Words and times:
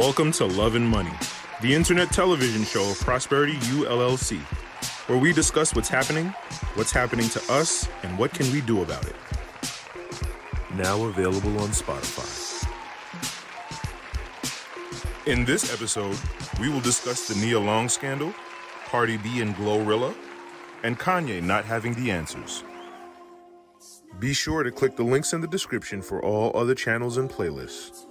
Welcome 0.00 0.32
to 0.32 0.46
Love 0.46 0.76
and 0.76 0.88
Money, 0.88 1.12
the 1.60 1.74
internet 1.74 2.10
television 2.10 2.64
show 2.64 2.90
of 2.90 2.98
Prosperity 3.00 3.52
U 3.52 3.84
LLC, 3.84 4.38
where 5.08 5.18
we 5.18 5.30
discuss 5.30 5.74
what's 5.74 5.90
happening, 5.90 6.28
what's 6.72 6.90
happening 6.90 7.28
to 7.28 7.52
us, 7.52 7.86
and 8.02 8.18
what 8.18 8.32
can 8.32 8.50
we 8.50 8.62
do 8.62 8.80
about 8.80 9.04
it. 9.06 9.14
Now 10.74 11.04
available 11.04 11.50
on 11.60 11.68
Spotify. 11.68 12.66
In 15.26 15.44
this 15.44 15.70
episode, 15.70 16.18
we 16.58 16.70
will 16.70 16.80
discuss 16.80 17.28
the 17.28 17.34
Nia 17.34 17.60
Long 17.60 17.90
scandal, 17.90 18.32
Cardi 18.86 19.18
B 19.18 19.42
and 19.42 19.54
Glorilla, 19.54 20.14
and 20.82 20.98
Kanye 20.98 21.42
not 21.42 21.66
having 21.66 21.92
the 21.92 22.10
answers. 22.10 22.64
Be 24.18 24.32
sure 24.32 24.62
to 24.62 24.70
click 24.70 24.96
the 24.96 25.04
links 25.04 25.34
in 25.34 25.42
the 25.42 25.46
description 25.46 26.00
for 26.00 26.24
all 26.24 26.56
other 26.58 26.74
channels 26.74 27.18
and 27.18 27.28
playlists. 27.28 28.06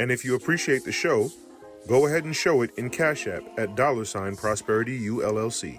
And 0.00 0.10
if 0.10 0.24
you 0.24 0.34
appreciate 0.34 0.84
the 0.84 0.92
show, 0.92 1.30
go 1.86 2.06
ahead 2.06 2.24
and 2.24 2.34
show 2.34 2.62
it 2.62 2.70
in 2.78 2.88
Cash 2.88 3.26
App 3.26 3.42
at 3.58 3.76
dollar 3.76 4.06
sign 4.06 4.34
Prosperity 4.34 4.98
ULLC. 4.98 5.78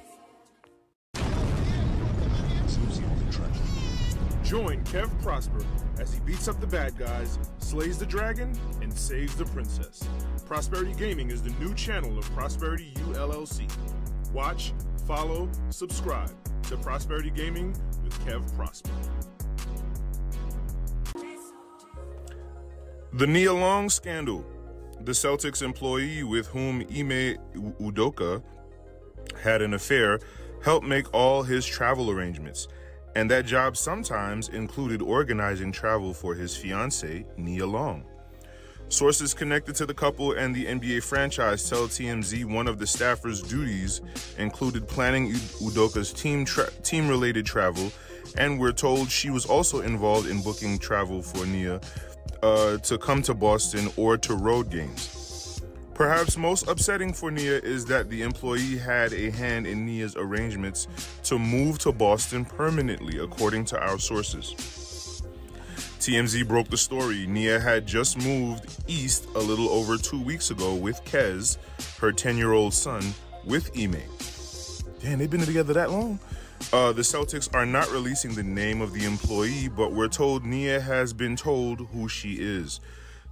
Join 4.44 4.84
Kev 4.84 5.10
Prosper 5.24 5.66
as 5.98 6.14
he 6.14 6.20
beats 6.20 6.48
up 6.48 6.62
the 6.62 6.68
bad 6.68 6.96
guys, 7.00 7.40
slays 7.58 7.98
the 7.98 8.06
dragon, 8.06 8.54
and 8.84 8.94
saves 8.94 9.36
the 9.36 9.46
princess. 9.46 10.08
Prosperity 10.46 10.94
Gaming 10.94 11.32
is 11.32 11.42
the 11.42 11.50
new 11.60 11.74
channel 11.74 12.16
of 12.20 12.26
Prosperity 12.36 12.94
ULLC. 12.98 13.68
Watch, 14.32 14.74
follow, 15.08 15.50
subscribe 15.72 16.32
to 16.66 16.78
Prosperity 16.78 17.32
Gaming 17.32 17.76
with 18.04 18.14
Kev 18.24 18.56
Prosper. 18.56 18.92
The 23.14 23.28
Nia 23.28 23.52
Long 23.52 23.90
scandal. 23.90 24.46
The 25.02 25.12
Celtics 25.12 25.62
employee 25.62 26.24
with 26.24 26.48
whom 26.48 26.80
Ime 26.80 27.36
Udoka 27.82 28.42
had 29.44 29.62
an 29.62 29.74
affair 29.74 30.18
helped 30.64 30.88
make 30.88 31.14
all 31.14 31.44
his 31.44 31.66
travel 31.66 32.10
arrangements, 32.10 32.70
and 33.14 33.30
that 33.30 33.46
job 33.46 33.76
sometimes 33.76 34.48
included 34.48 35.02
organizing 35.02 35.74
travel 35.74 36.14
for 36.14 36.36
his 36.36 36.56
fiancee, 36.56 37.26
Nia 37.36 37.66
Long. 37.66 38.06
Sources 38.88 39.34
connected 39.34 39.76
to 39.76 39.86
the 39.86 39.94
couple 39.94 40.32
and 40.32 40.56
the 40.56 40.66
NBA 40.66 41.04
franchise 41.04 41.70
tell 41.70 41.90
TMZ 41.90 42.46
one 42.46 42.68
of 42.68 42.80
the 42.80 42.88
staffer's 42.88 43.42
duties 43.42 44.00
included 44.38 44.88
planning 44.88 45.34
Udoka's 45.60 46.14
team 46.14 46.46
tra- 46.46 46.72
team-related 46.84 47.46
travel, 47.46 47.92
and 48.38 48.58
we're 48.58 48.72
told 48.72 49.12
she 49.12 49.30
was 49.30 49.46
also 49.46 49.82
involved 49.82 50.30
in 50.30 50.42
booking 50.42 50.80
travel 50.80 51.22
for 51.22 51.46
Nia 51.46 51.82
uh, 52.44 52.78
to 52.78 52.98
come 52.98 53.22
to 53.24 53.34
Boston 53.34 53.90
or 53.98 54.18
to 54.18 54.36
road 54.36 54.70
games. 54.70 55.62
Perhaps 55.94 56.38
most 56.38 56.68
upsetting 56.68 57.14
for 57.14 57.30
Nia 57.30 57.60
is 57.60 57.86
that 57.86 58.10
the 58.10 58.24
employee 58.24 58.78
had 58.78 59.14
a 59.14 59.30
hand 59.30 59.68
in 59.68 59.86
Nia's 59.86 60.16
arrangements 60.16 60.88
to 61.26 61.38
move 61.38 61.78
to 61.80 61.92
Boston 61.92 62.44
permanently, 62.44 63.20
according 63.20 63.66
to 63.66 63.80
our 63.80 64.00
sources. 64.00 64.56
TMZ 66.00 66.48
broke 66.48 66.70
the 66.70 66.78
story. 66.78 67.28
Nia 67.28 67.60
had 67.60 67.86
just 67.86 68.18
moved 68.18 68.66
east 68.88 69.28
a 69.36 69.40
little 69.40 69.70
over 69.70 69.98
two 69.98 70.20
weeks 70.20 70.50
ago 70.50 70.74
with 70.74 71.04
Kez, 71.06 71.58
her 72.00 72.12
10 72.12 72.38
year 72.38 72.54
old 72.54 72.74
son, 72.74 73.14
with 73.46 73.70
Ime. 73.78 74.02
Damn, 75.02 75.20
they've 75.20 75.30
been 75.30 75.46
together 75.46 75.74
that 75.74 75.92
long? 75.92 76.20
Uh, 76.74 76.94
the 76.94 77.02
Celtics 77.02 77.54
are 77.54 77.66
not 77.66 77.92
releasing 77.92 78.34
the 78.34 78.44
name 78.44 78.80
of 78.82 78.94
the 78.94 79.04
employee, 79.04 79.68
but 79.68 79.92
we're 79.92 80.08
told 80.08 80.46
Nia 80.46 80.80
has 80.80 81.12
been 81.12 81.36
told 81.36 81.88
who 81.92 82.08
she 82.08 82.36
is. 82.36 82.80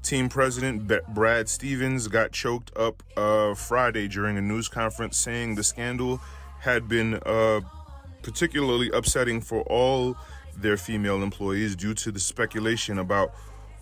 Team 0.03 0.27
president 0.27 0.87
B- 0.87 0.99
Brad 1.09 1.47
Stevens 1.47 2.07
got 2.07 2.33
choked 2.33 2.75
up 2.75 3.01
uh, 3.15 3.53
Friday 3.53 4.09
during 4.09 4.37
a 4.37 4.41
news 4.41 4.67
conference 4.67 5.17
saying 5.17 5.55
the 5.55 5.63
scandal 5.63 6.19
had 6.59 6.89
been 6.89 7.15
uh, 7.25 7.61
particularly 8.23 8.89
upsetting 8.91 9.39
for 9.39 9.61
all 9.63 10.17
their 10.57 10.75
female 10.75 11.23
employees 11.23 11.75
due 11.77 11.93
to 11.93 12.11
the 12.11 12.19
speculation 12.19 12.99
about 12.99 13.33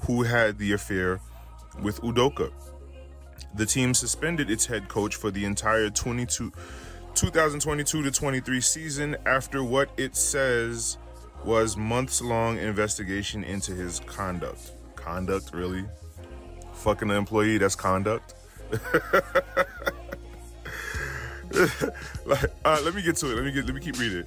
who 0.02 0.22
had 0.24 0.60
the 0.60 0.72
affair 0.74 1.20
with 1.82 2.00
Udoka. 2.02 2.52
The 3.56 3.66
team 3.66 3.96
suspended 3.96 4.52
its 4.52 4.68
head 4.68 4.88
coach 4.88 5.16
for 5.16 5.32
the 5.32 5.46
entire 5.46 5.90
22- 5.90 6.54
2022 7.18 8.04
to 8.04 8.12
23 8.12 8.62
season 8.62 9.18
after 9.26 9.64
what 9.64 9.90
it 9.98 10.16
says 10.16 11.00
was 11.44 11.76
months 11.76 12.22
long 12.22 12.60
investigation 12.60 13.44
into 13.44 13.74
his 13.74 14.02
conduct. 14.02 14.72
Conduct, 14.96 15.50
really? 15.52 15.84
Fucking 16.74 17.10
an 17.10 17.18
employee, 17.18 17.58
that's 17.58 17.74
conduct? 17.74 18.36
like, 22.28 22.52
uh, 22.64 22.80
let 22.84 22.94
me 22.94 23.02
get 23.02 23.16
to 23.16 23.32
it. 23.32 23.36
Let 23.36 23.46
me 23.46 23.52
get. 23.52 23.66
Let 23.66 23.74
me 23.74 23.82
keep 23.82 23.98
reading. 23.98 24.26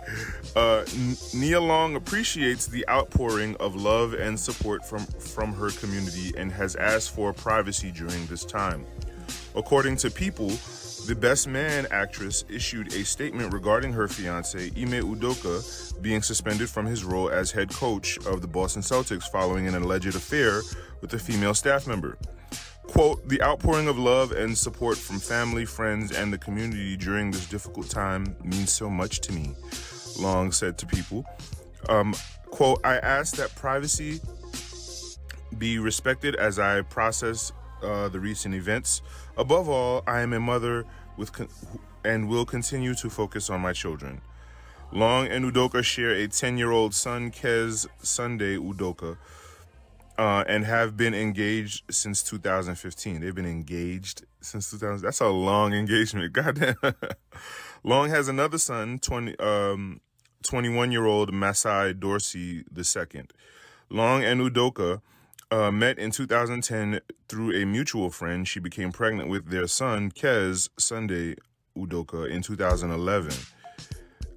Uh, 0.57 0.85
Nia 1.33 1.61
Long 1.61 1.95
appreciates 1.95 2.67
the 2.67 2.89
outpouring 2.89 3.55
of 3.59 3.77
love 3.77 4.15
and 4.15 4.41
support 4.41 4.85
from 4.85 5.07
from 5.07 5.53
her 5.53 5.71
community 5.71 6.33
and 6.37 6.51
has 6.51 6.75
asked 6.75 7.15
for 7.15 7.33
privacy 7.33 7.93
during 7.93 8.27
this 8.27 8.45
time. 8.45 8.85
According 9.55 9.97
to 9.99 10.11
People, 10.11 10.51
the 11.11 11.17
Best 11.17 11.49
Man 11.49 11.89
actress 11.91 12.45
issued 12.49 12.95
a 12.95 13.05
statement 13.05 13.53
regarding 13.53 13.93
her 13.93 14.07
fiance, 14.07 14.67
Ime 14.77 15.03
Udoka, 15.03 16.01
being 16.01 16.23
suspended 16.23 16.71
from 16.71 16.87
his 16.87 17.03
role 17.03 17.29
as 17.29 17.51
head 17.51 17.69
coach 17.69 18.17
of 18.27 18.41
the 18.43 18.47
Boston 18.47 18.81
Celtics 18.81 19.25
following 19.25 19.67
an 19.67 19.75
alleged 19.75 20.15
affair 20.15 20.63
with 21.01 21.13
a 21.13 21.19
female 21.19 21.53
staff 21.53 21.89
member. 21.89 22.17
Quote, 22.85 23.29
the 23.29 23.43
outpouring 23.43 23.89
of 23.89 23.99
love 23.99 24.31
and 24.31 24.57
support 24.57 24.97
from 24.97 25.19
family, 25.19 25.65
friends, 25.65 26.13
and 26.13 26.33
the 26.33 26.39
community 26.39 26.97
during 26.97 27.33
this 27.33 27.49
difficult 27.49 27.91
time 27.91 28.37
means 28.45 28.73
so 28.73 28.89
much 28.89 29.19
to 29.23 29.33
me, 29.33 29.53
Long 30.17 30.53
said 30.53 30.79
to 30.79 30.87
people. 30.87 31.25
Um, 31.89 32.15
quote, 32.51 32.79
I 32.85 32.99
ask 32.99 33.35
that 33.35 33.53
privacy 33.57 34.21
be 35.59 35.81
respected 35.81 36.37
as 36.37 36.61
I 36.61 36.83
process 36.83 37.51
uh, 37.83 38.09
the 38.09 38.21
recent 38.21 38.55
events. 38.55 39.03
Above 39.37 39.69
all, 39.69 40.05
I 40.07 40.21
am 40.21 40.35
a 40.35 40.41
mother 40.41 40.85
with 41.17 41.33
con- 41.33 41.49
and 42.05 42.29
will 42.29 42.45
continue 42.45 42.95
to 42.95 43.11
focus 43.11 43.51
on 43.51 43.61
my 43.61 43.73
children. 43.73 44.21
Long 44.93 45.29
and 45.29 45.45
Udoka 45.45 45.85
share 45.85 46.11
a 46.11 46.27
10 46.27 46.59
year 46.59 46.73
old 46.73 46.95
son, 46.95 47.31
Kez 47.31 47.87
Sunday 48.03 48.57
Udoka, 48.57 49.17
uh, 50.19 50.45
and 50.49 50.65
have 50.65 50.97
been 50.97 51.15
engaged 51.15 51.85
since 51.91 52.23
2015. 52.23 53.21
They've 53.21 53.35
been 53.35 53.47
engaged 53.47 54.25
since 54.41 54.71
2000. 54.71 55.05
That's 55.05 55.21
a 55.21 55.29
long 55.29 55.73
engagement. 55.73 56.33
Goddamn. 56.33 56.75
Long 57.85 58.11
has 58.11 58.29
another 58.29 58.59
son, 58.59 58.99
20, 58.99 59.39
um, 59.39 60.01
21 60.43 60.93
year 60.93 61.07
old 61.07 61.33
Masai 61.33 61.95
Dorsey 61.95 62.65
II. 62.77 63.23
Long 63.89 64.25
and 64.25 64.41
Udoka 64.41 65.01
uh, 65.51 65.71
met 65.71 65.99
in 65.99 66.11
2010 66.11 67.01
through 67.29 67.61
a 67.61 67.65
mutual 67.65 68.11
friend. 68.11 68.47
She 68.47 68.61
became 68.61 68.93
pregnant 68.93 69.29
with 69.29 69.51
their 69.51 69.67
son, 69.67 70.11
Kez 70.11 70.69
Sunday 70.79 71.37
Udoka, 71.77 72.29
in 72.29 72.43
2011. 72.43 73.33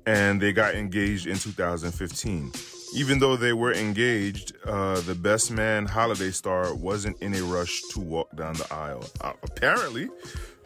And 0.05 0.41
they 0.41 0.51
got 0.51 0.75
engaged 0.75 1.27
in 1.27 1.37
2015. 1.37 2.51
Even 2.95 3.19
though 3.19 3.35
they 3.35 3.53
were 3.53 3.73
engaged, 3.73 4.53
uh, 4.65 4.99
the 5.01 5.15
best 5.15 5.49
man 5.49 5.85
holiday 5.85 6.29
star 6.29 6.73
wasn't 6.75 7.19
in 7.21 7.33
a 7.33 7.41
rush 7.41 7.81
to 7.89 7.99
walk 7.99 8.35
down 8.35 8.53
the 8.53 8.73
aisle. 8.73 9.05
Uh, 9.21 9.33
apparently. 9.43 10.09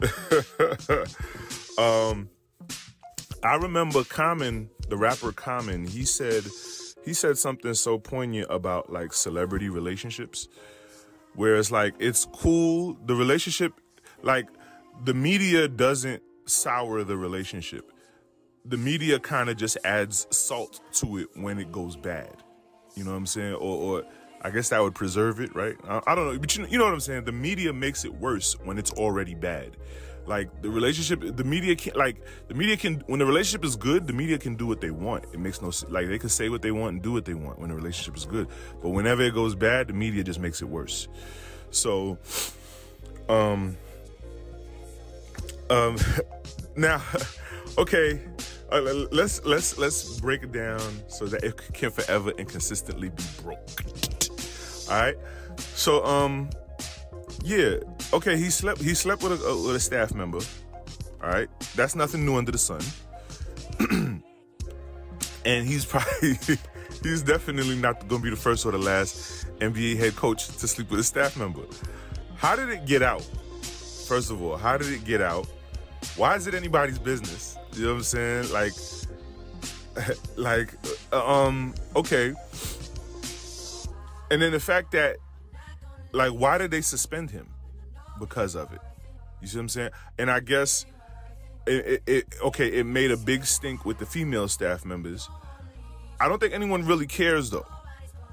um, 1.78 2.30
I 3.44 3.56
remember 3.56 4.04
Common, 4.04 4.70
the 4.90 4.98
rapper 4.98 5.32
Common, 5.32 5.86
he 5.86 6.04
said 6.04 6.44
he 7.08 7.14
said 7.14 7.38
something 7.38 7.74
so 7.74 7.98
poignant 7.98 8.48
about 8.50 8.92
like 8.92 9.14
celebrity 9.14 9.70
relationships 9.70 10.50
where 11.36 11.56
it's 11.56 11.72
like 11.72 11.94
it's 12.00 12.26
cool 12.34 12.98
the 13.06 13.16
relationship 13.16 13.72
like 14.24 14.50
the 15.06 15.14
media 15.14 15.70
doesn't 15.70 16.22
sour 16.48 17.06
the 17.06 17.16
relationship. 17.16 17.94
The 18.66 18.76
media 18.76 19.20
kind 19.20 19.50
of 19.50 19.56
just 19.56 19.78
adds 19.86 20.28
salt 20.32 20.82
to 20.96 21.18
it 21.20 21.28
when 21.36 21.60
it 21.60 21.72
goes 21.72 21.96
bad. 21.96 22.36
You 22.96 23.06
know 23.06 23.12
what 23.12 23.18
i'm 23.18 23.26
saying? 23.26 23.54
Or, 23.54 24.00
or 24.00 24.04
i 24.42 24.50
guess 24.50 24.70
that 24.70 24.82
would 24.82 24.94
preserve 24.94 25.40
it 25.40 25.56
right? 25.56 25.78
I, 25.88 26.02
I 26.08 26.16
don't 26.16 26.34
know 26.34 26.38
but 26.38 26.58
you, 26.58 26.68
you 26.70 26.78
know 26.78 26.84
what 26.84 26.94
i'm 26.94 27.00
saying? 27.00 27.24
The 27.24 27.32
media 27.32 27.72
makes 27.72 28.04
it 28.04 28.14
worse 28.14 28.58
when 28.66 28.78
it's 28.78 28.92
already 28.92 29.34
bad 29.34 29.78
like 30.28 30.62
the 30.62 30.70
relationship, 30.70 31.36
the 31.36 31.44
media 31.44 31.76
can 31.76 31.94
like 31.96 32.18
the 32.48 32.54
media 32.54 32.78
can 32.78 33.04
when 33.08 33.20
the 33.20 33.26
relationship 33.26 33.64
is 33.64 33.76
good, 33.76 34.08
the 34.08 34.14
media 34.14 34.38
can 34.38 34.56
do 34.56 34.68
what 34.68 34.82
they 34.82 34.92
want. 34.92 35.26
It 35.34 35.40
makes 35.40 35.62
no 35.62 35.72
like 35.90 36.08
they 36.08 36.20
can 36.20 36.30
say 36.30 36.50
what 36.50 36.62
they 36.62 36.72
want 36.72 36.94
and 36.94 37.02
do 37.02 37.14
what 37.14 37.26
they 37.26 37.34
want 37.34 37.60
when 37.60 37.70
the 37.70 37.76
relationship 37.76 38.18
is 38.18 38.26
good. 38.26 38.48
But 38.82 38.90
whenever 38.90 39.24
it 39.24 39.34
goes 39.34 39.56
bad, 39.56 39.88
the 39.88 39.94
media 39.94 40.24
just 40.24 40.40
makes 40.40 40.62
it 40.62 40.66
worse. 40.66 41.08
So, 41.72 42.18
um, 43.30 43.78
um, 45.70 45.98
now, 46.76 47.02
okay, 47.78 48.22
uh, 48.72 48.82
let's 49.12 49.44
let's 49.46 49.78
let's 49.78 50.20
break 50.20 50.44
it 50.44 50.52
down 50.52 50.82
so 51.08 51.26
that 51.26 51.44
it 51.44 51.58
can 51.74 51.92
forever 51.92 52.34
and 52.38 52.48
consistently 52.50 53.10
be 53.10 53.24
broke. 53.42 53.60
All 54.90 55.02
right, 55.02 55.18
so 55.74 56.04
um 56.06 56.50
yeah, 57.48 57.78
okay, 58.12 58.36
he 58.36 58.50
slept 58.50 58.82
he 58.82 58.94
slept 58.94 59.24
with 59.24 59.42
a, 59.42 59.56
with 59.66 59.76
a 59.76 59.80
staff 59.80 60.14
member. 60.14 60.40
All 61.24 61.30
right, 61.30 61.48
that's 61.76 61.96
nothing 61.96 62.26
new 62.26 62.36
under 62.36 62.52
the 62.52 62.58
sun. 62.58 62.82
and 65.46 65.68
he's 65.68 65.86
probably 65.86 66.38
he's 67.04 67.22
definitely 67.24 67.78
not 67.78 68.06
going 68.10 68.22
to 68.22 68.24
be 68.26 68.30
the 68.30 68.36
first 68.36 68.66
or 68.66 68.72
the 68.72 68.78
last 68.78 69.48
NBA 69.60 69.98
head 69.98 70.16
coach 70.18 70.48
to 70.48 70.68
sleep 70.68 70.92
with 70.92 71.00
a 71.00 71.04
staff 71.04 71.38
member. 71.38 71.62
How 72.36 72.58
did 72.58 72.68
it 72.70 72.86
get 72.86 73.02
out? 73.02 73.24
First 74.08 74.30
of 74.30 74.42
all, 74.42 74.58
how 74.58 74.78
did 74.78 74.92
it 74.92 75.06
get 75.06 75.22
out? 75.22 75.48
Why 76.18 76.36
is 76.36 76.48
it 76.48 76.54
anybody's 76.54 77.00
business? 77.00 77.58
You 77.74 77.84
know 77.84 77.92
what 77.92 77.98
I'm 77.98 78.04
saying? 78.04 78.52
Like, 78.52 78.74
like, 80.36 80.74
uh, 81.14 81.46
um, 81.46 81.74
okay. 81.96 82.34
And 84.32 84.42
then 84.42 84.52
the 84.52 84.60
fact 84.60 84.92
that, 84.92 85.18
like, 86.18 86.32
why 86.32 86.58
did 86.58 86.72
they 86.72 86.82
suspend 86.82 87.32
him? 87.32 87.50
Because 88.20 88.56
of 88.56 88.74
it. 88.74 88.82
You 89.42 89.48
see 89.48 89.58
what 89.58 89.64
I'm 89.64 89.70
saying? 89.70 89.90
And 90.18 90.32
I 90.32 90.40
guess 90.40 90.86
it, 91.68 91.86
it, 91.86 92.04
it, 92.08 92.36
okay, 92.42 92.68
it 92.68 92.86
made 92.86 93.12
a 93.12 93.18
big 93.18 93.46
stink 93.46 93.86
with 93.86 94.00
the 94.00 94.06
female 94.06 94.48
staff 94.48 94.86
members. 94.86 95.30
I 96.20 96.28
don't 96.28 96.40
think 96.40 96.54
anyone 96.54 96.86
really 96.86 97.06
cares 97.06 97.50
though. 97.50 97.66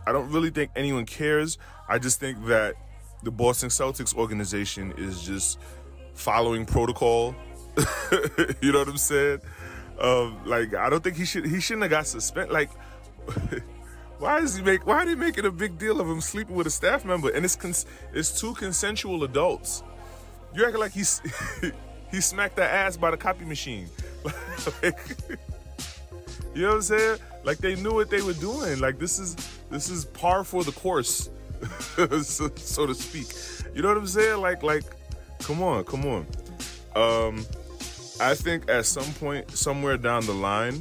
I 0.07 0.13
don't 0.13 0.31
really 0.31 0.51
think 0.51 0.71
anyone 0.77 1.07
cares. 1.07 1.59
I 1.89 1.99
just 1.99 2.21
think 2.21 2.47
that 2.47 2.75
the 3.23 3.31
Boston 3.31 3.69
Celtics 3.69 4.15
organization 4.15 4.93
is 4.97 5.23
just 5.23 5.59
following 6.15 6.65
protocol. 6.65 7.35
you 8.61 8.73
know 8.73 8.79
what 8.79 8.89
I'm 8.89 8.97
saying? 8.97 9.41
Um, 9.99 10.41
like 10.45 10.75
I 10.75 10.89
don't 10.89 11.03
think 11.03 11.17
he 11.17 11.25
should 11.25 11.47
he 11.47 11.61
shouldn't 11.61 11.83
have 11.83 11.91
got 11.91 12.07
suspended. 12.07 12.53
Like 12.53 12.71
why 14.25 14.39
is 14.39 14.57
he 14.57 14.63
make 14.63 14.87
why 14.87 15.03
are 15.03 15.05
they 15.05 15.15
making 15.15 15.45
a 15.45 15.51
big 15.51 15.79
deal 15.79 16.01
of 16.01 16.09
him 16.09 16.19
sleeping 16.23 16.55
with 16.57 16.67
a 16.67 16.71
staff 16.71 17.05
member? 17.05 17.29
And 17.29 17.45
it's 17.45 17.57
cons- 17.57 17.85
it's 18.15 18.41
two 18.41 18.55
consensual 18.55 19.23
adults. 19.23 19.83
You 20.55 20.65
acting 20.65 20.81
like 20.81 20.93
he's 20.93 21.21
he 22.11 22.23
smacked 22.23 22.57
that 22.57 22.71
ass 22.71 22.97
by 22.97 23.11
the 23.11 23.19
copy 23.19 23.45
machine. 23.45 23.87
like, 24.83 24.99
you 26.55 26.63
know 26.63 26.69
what 26.69 26.75
I'm 26.77 26.83
saying? 26.83 27.19
Like 27.45 27.59
they 27.59 27.75
knew 27.77 27.93
what 27.93 28.09
they 28.09 28.23
were 28.23 28.33
doing. 28.33 28.81
Like 28.81 28.99
this 28.99 29.19
is 29.19 29.37
this 29.71 29.91
is 29.91 30.07
par 30.07 30.43
for 30.43 30.65
the 30.65 30.73
course, 30.73 31.29
so, 32.23 32.51
so, 32.57 32.87
to 32.87 32.95
speak. 32.95 33.27
You 33.75 33.83
know 33.83 33.89
what 33.89 33.99
I'm 33.99 34.07
saying? 34.07 34.41
Like 34.41 34.63
like, 34.63 34.85
come 35.41 35.63
on, 35.63 35.85
come 35.85 36.07
on. 36.07 36.27
Um, 36.97 37.45
I 38.21 38.35
think 38.35 38.71
at 38.71 38.87
some 38.87 39.13
point, 39.21 39.51
somewhere 39.51 39.99
down 39.99 40.25
the 40.25 40.33
line, 40.33 40.81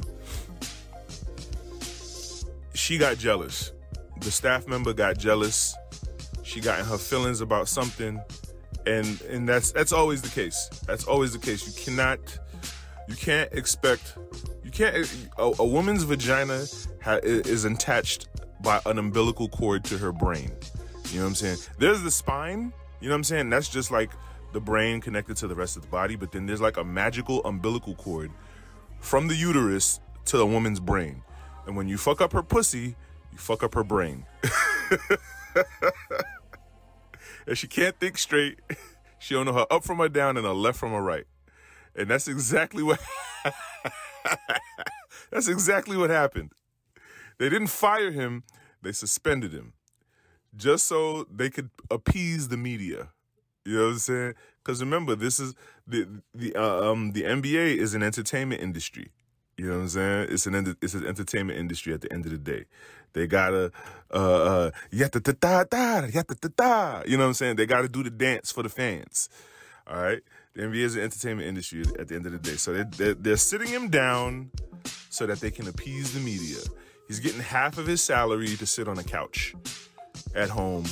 she 2.84 2.98
got 2.98 3.16
jealous. 3.16 3.72
The 4.20 4.30
staff 4.30 4.68
member 4.68 4.92
got 4.92 5.16
jealous. 5.16 5.74
She 6.42 6.60
got 6.60 6.78
in 6.80 6.84
her 6.84 6.98
feelings 6.98 7.40
about 7.40 7.66
something 7.66 8.20
and 8.86 9.22
and 9.22 9.48
that's 9.48 9.72
that's 9.72 9.92
always 9.92 10.20
the 10.20 10.28
case. 10.28 10.68
That's 10.86 11.06
always 11.06 11.32
the 11.32 11.38
case. 11.38 11.66
You 11.66 11.82
cannot, 11.82 12.18
you 13.08 13.16
can't 13.16 13.50
expect, 13.52 14.18
you 14.62 14.70
can't. 14.70 14.94
A, 15.38 15.54
a 15.58 15.64
woman's 15.64 16.02
vagina 16.02 16.66
ha, 17.02 17.18
is 17.22 17.64
attached 17.64 18.28
by 18.62 18.80
an 18.84 18.98
umbilical 18.98 19.48
cord 19.48 19.84
to 19.84 19.96
her 19.96 20.12
brain. 20.12 20.52
You 21.10 21.20
know 21.20 21.24
what 21.24 21.28
I'm 21.28 21.34
saying? 21.36 21.58
There's 21.78 22.02
the 22.02 22.10
spine. 22.10 22.72
You 23.00 23.08
know 23.08 23.14
what 23.14 23.18
I'm 23.20 23.24
saying? 23.24 23.48
That's 23.48 23.70
just 23.70 23.90
like 23.90 24.10
the 24.52 24.60
brain 24.60 25.00
connected 25.00 25.38
to 25.38 25.48
the 25.48 25.54
rest 25.54 25.76
of 25.76 25.82
the 25.82 25.88
body. 25.88 26.16
But 26.16 26.32
then 26.32 26.44
there's 26.44 26.60
like 26.60 26.76
a 26.76 26.84
magical 26.84 27.42
umbilical 27.46 27.94
cord 27.94 28.30
from 29.00 29.28
the 29.28 29.34
uterus 29.34 30.00
to 30.26 30.36
the 30.36 30.46
woman's 30.46 30.80
brain. 30.80 31.22
And 31.66 31.76
when 31.76 31.88
you 31.88 31.96
fuck 31.98 32.20
up 32.20 32.32
her 32.32 32.42
pussy, 32.42 32.96
you 33.32 33.38
fuck 33.38 33.62
up 33.62 33.74
her 33.74 33.84
brain. 33.84 34.26
and 37.46 37.56
she 37.56 37.66
can't 37.66 37.98
think 37.98 38.18
straight. 38.18 38.60
She 39.20 39.32
don't 39.32 39.46
know 39.46 39.54
her 39.54 39.66
up 39.70 39.84
from 39.84 39.96
her 40.00 40.10
down 40.10 40.36
and 40.36 40.44
her 40.44 40.52
left 40.52 40.78
from 40.78 40.92
her 40.92 41.00
right. 41.00 41.24
And 41.96 42.10
that's 42.10 42.28
exactly 42.28 42.82
what 42.82 43.00
that's 45.30 45.48
exactly 45.48 45.96
what 45.96 46.10
happened. 46.10 46.52
They 47.38 47.48
didn't 47.48 47.68
fire 47.68 48.10
him, 48.10 48.42
they 48.82 48.92
suspended 48.92 49.54
him. 49.54 49.72
Just 50.54 50.84
so 50.84 51.24
they 51.34 51.48
could 51.48 51.70
appease 51.90 52.48
the 52.48 52.58
media. 52.58 53.12
You 53.64 53.78
know 53.78 53.84
what 53.84 53.92
I'm 53.92 53.98
saying? 53.98 54.34
Because 54.62 54.80
remember, 54.80 55.14
this 55.14 55.40
is 55.40 55.54
the 55.86 56.06
the 56.34 56.54
uh, 56.54 56.90
um 56.90 57.12
the 57.12 57.22
NBA 57.22 57.76
is 57.78 57.94
an 57.94 58.02
entertainment 58.02 58.60
industry. 58.60 59.10
You 59.56 59.66
know 59.66 59.74
what 59.74 59.82
I'm 59.82 59.88
saying? 59.88 60.28
It's 60.30 60.46
an 60.46 60.76
it's 60.82 60.94
an 60.94 61.06
entertainment 61.06 61.58
industry 61.58 61.92
at 61.92 62.00
the 62.00 62.12
end 62.12 62.26
of 62.26 62.32
the 62.32 62.38
day. 62.38 62.64
They 63.12 63.26
gotta 63.26 63.70
uh 64.12 64.16
uh 64.16 64.70
yatta 64.92 65.22
da 65.22 65.32
da 65.32 65.64
da 65.64 66.06
yatta 66.08 66.40
da 66.40 66.48
da. 66.56 67.02
You 67.06 67.16
know 67.16 67.24
what 67.24 67.28
I'm 67.28 67.34
saying? 67.34 67.56
They 67.56 67.66
gotta 67.66 67.88
do 67.88 68.02
the 68.02 68.10
dance 68.10 68.50
for 68.50 68.62
the 68.62 68.68
fans. 68.68 69.28
All 69.86 70.02
right. 70.02 70.22
The 70.54 70.62
NBA 70.62 70.76
is 70.76 70.96
an 70.96 71.02
entertainment 71.02 71.48
industry 71.48 71.84
at 71.98 72.08
the 72.08 72.14
end 72.14 72.26
of 72.26 72.32
the 72.32 72.38
day. 72.38 72.56
So 72.56 72.72
they're, 72.72 72.84
they're, 72.84 73.14
they're 73.14 73.36
sitting 73.36 73.68
him 73.68 73.88
down 73.88 74.50
so 75.10 75.26
that 75.26 75.40
they 75.40 75.50
can 75.50 75.66
appease 75.66 76.14
the 76.14 76.20
media. 76.20 76.58
He's 77.08 77.18
getting 77.18 77.40
half 77.40 77.76
of 77.76 77.86
his 77.86 78.02
salary 78.02 78.56
to 78.56 78.66
sit 78.66 78.86
on 78.86 78.98
a 78.98 79.02
couch 79.02 79.54
at 80.34 80.50
home 80.50 80.84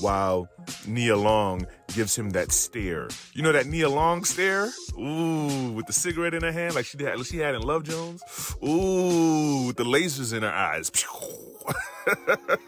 while 0.00 0.48
Nia 0.86 1.16
Long 1.16 1.66
gives 1.94 2.16
him 2.16 2.30
that 2.30 2.52
stare. 2.52 3.08
You 3.32 3.42
know 3.42 3.52
that 3.52 3.66
Nia 3.66 3.88
Long 3.88 4.24
stare? 4.24 4.70
Ooh, 4.98 5.72
with 5.72 5.86
the 5.86 5.92
cigarette 5.92 6.34
in 6.34 6.42
her 6.42 6.52
hand, 6.52 6.74
like 6.74 6.86
she 6.86 7.02
had, 7.02 7.24
she 7.26 7.38
had 7.38 7.54
in 7.54 7.62
Love 7.62 7.84
Jones. 7.84 8.22
Ooh, 8.62 9.66
with 9.68 9.76
the 9.76 9.84
lasers 9.84 10.34
in 10.36 10.42
her 10.42 10.52
eyes. 10.52 10.90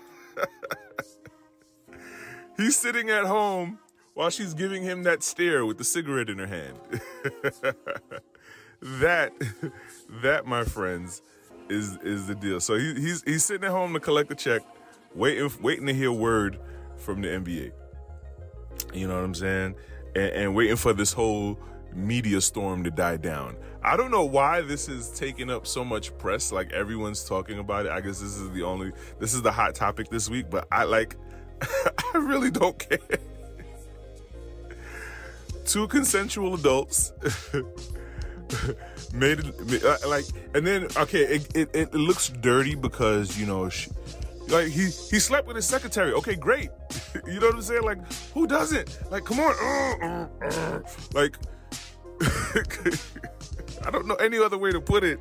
He's 2.56 2.76
sitting 2.76 3.08
at 3.08 3.24
home 3.24 3.78
while 4.14 4.30
she's 4.30 4.52
giving 4.52 4.82
him 4.82 5.04
that 5.04 5.22
stare 5.22 5.64
with 5.64 5.78
the 5.78 5.84
cigarette 5.84 6.28
in 6.28 6.38
her 6.38 6.46
hand. 6.48 6.76
that, 8.82 9.32
that, 10.22 10.44
my 10.44 10.64
friends, 10.64 11.22
is 11.68 11.96
is 11.98 12.26
the 12.26 12.34
deal. 12.34 12.58
So 12.58 12.76
he, 12.76 12.94
he's 12.94 13.22
he's 13.22 13.44
sitting 13.44 13.64
at 13.64 13.70
home 13.70 13.92
to 13.92 14.00
collect 14.00 14.28
the 14.28 14.34
check, 14.34 14.62
waiting 15.14 15.48
waiting 15.60 15.86
to 15.86 15.94
hear 15.94 16.10
word 16.10 16.58
from 16.98 17.22
the 17.22 17.28
NBA. 17.28 17.72
You 18.94 19.08
know 19.08 19.14
what 19.14 19.24
I'm 19.24 19.34
saying? 19.34 19.74
And, 20.14 20.32
and, 20.32 20.54
waiting 20.54 20.76
for 20.76 20.92
this 20.92 21.12
whole 21.12 21.58
media 21.94 22.40
storm 22.40 22.84
to 22.84 22.90
die 22.90 23.16
down. 23.16 23.56
I 23.82 23.96
don't 23.96 24.10
know 24.10 24.24
why 24.24 24.60
this 24.60 24.88
is 24.88 25.10
taking 25.10 25.50
up 25.50 25.66
so 25.66 25.84
much 25.84 26.16
press. 26.18 26.52
Like 26.52 26.72
everyone's 26.72 27.24
talking 27.24 27.58
about 27.58 27.86
it. 27.86 27.92
I 27.92 28.00
guess 28.00 28.20
this 28.20 28.36
is 28.36 28.50
the 28.50 28.62
only, 28.62 28.92
this 29.18 29.34
is 29.34 29.42
the 29.42 29.52
hot 29.52 29.74
topic 29.74 30.08
this 30.08 30.28
week, 30.28 30.50
but 30.50 30.66
I 30.70 30.84
like, 30.84 31.16
I 31.62 32.18
really 32.18 32.50
don't 32.50 32.78
care. 32.78 32.98
Two 35.64 35.86
consensual 35.88 36.54
adults 36.54 37.12
made 39.12 39.40
it 39.40 40.08
like, 40.08 40.24
and 40.54 40.66
then, 40.66 40.88
okay, 40.96 41.24
it, 41.24 41.56
it, 41.56 41.70
it 41.74 41.94
looks 41.94 42.30
dirty 42.30 42.74
because, 42.74 43.38
you 43.38 43.44
know, 43.44 43.68
she, 43.68 43.90
like 44.48 44.68
he 44.68 44.84
he 44.84 45.18
slept 45.18 45.46
with 45.46 45.56
his 45.56 45.66
secretary. 45.66 46.12
Okay, 46.12 46.34
great. 46.34 46.70
you 47.26 47.40
know 47.40 47.46
what 47.46 47.56
I'm 47.56 47.62
saying? 47.62 47.82
Like 47.82 47.98
who 48.34 48.46
doesn't? 48.46 48.98
Like 49.10 49.24
come 49.24 49.40
on. 49.40 49.54
Uh, 49.60 50.28
uh, 50.42 50.46
uh. 50.46 50.80
Like 51.14 51.36
I 53.86 53.90
don't 53.90 54.06
know 54.06 54.16
any 54.16 54.38
other 54.38 54.58
way 54.58 54.72
to 54.72 54.80
put 54.80 55.04
it. 55.04 55.20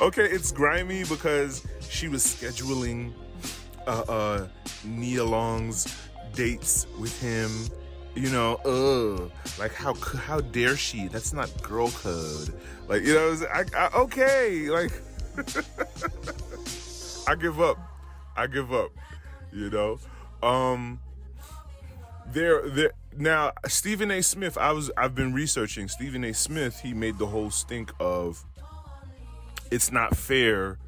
Okay, 0.00 0.24
it's 0.24 0.52
grimy 0.52 1.04
because 1.04 1.66
she 1.88 2.08
was 2.08 2.24
scheduling 2.24 3.12
uh 3.86 4.04
uh 4.08 4.48
Nia 4.84 5.24
Long's 5.24 5.86
dates 6.34 6.86
with 6.98 7.18
him. 7.20 7.50
You 8.14 8.30
know, 8.30 8.56
ugh, 8.64 9.30
like 9.58 9.72
how 9.72 9.94
how 9.94 10.40
dare 10.40 10.76
she? 10.76 11.08
That's 11.08 11.32
not 11.32 11.50
girl 11.62 11.90
code. 11.90 12.52
Like 12.88 13.02
you 13.04 13.14
know, 13.14 13.36
I, 13.52 13.64
I 13.76 13.88
okay, 14.00 14.68
like 14.68 14.92
I 17.30 17.36
give 17.36 17.60
up. 17.60 17.78
I 18.36 18.48
give 18.48 18.72
up. 18.72 18.90
You 19.52 19.70
know. 19.70 20.00
Um 20.42 20.98
there 22.26 22.68
there 22.68 22.90
now 23.16 23.52
Stephen 23.68 24.10
A. 24.10 24.20
Smith, 24.20 24.58
I 24.58 24.72
was 24.72 24.90
I've 24.96 25.14
been 25.14 25.32
researching 25.32 25.86
Stephen 25.86 26.24
A. 26.24 26.34
Smith, 26.34 26.80
he 26.80 26.92
made 26.92 27.18
the 27.18 27.26
whole 27.26 27.52
stink 27.52 27.92
of 28.00 28.44
it's 29.70 29.92
not 29.92 30.16
fair 30.16 30.78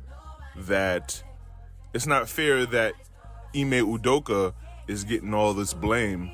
that 0.56 1.22
it's 1.94 2.08
not 2.08 2.28
fair 2.28 2.66
that 2.66 2.94
Ime 3.54 3.86
Udoka 3.86 4.52
is 4.88 5.04
getting 5.04 5.34
all 5.34 5.54
this 5.54 5.72
blame 5.72 6.32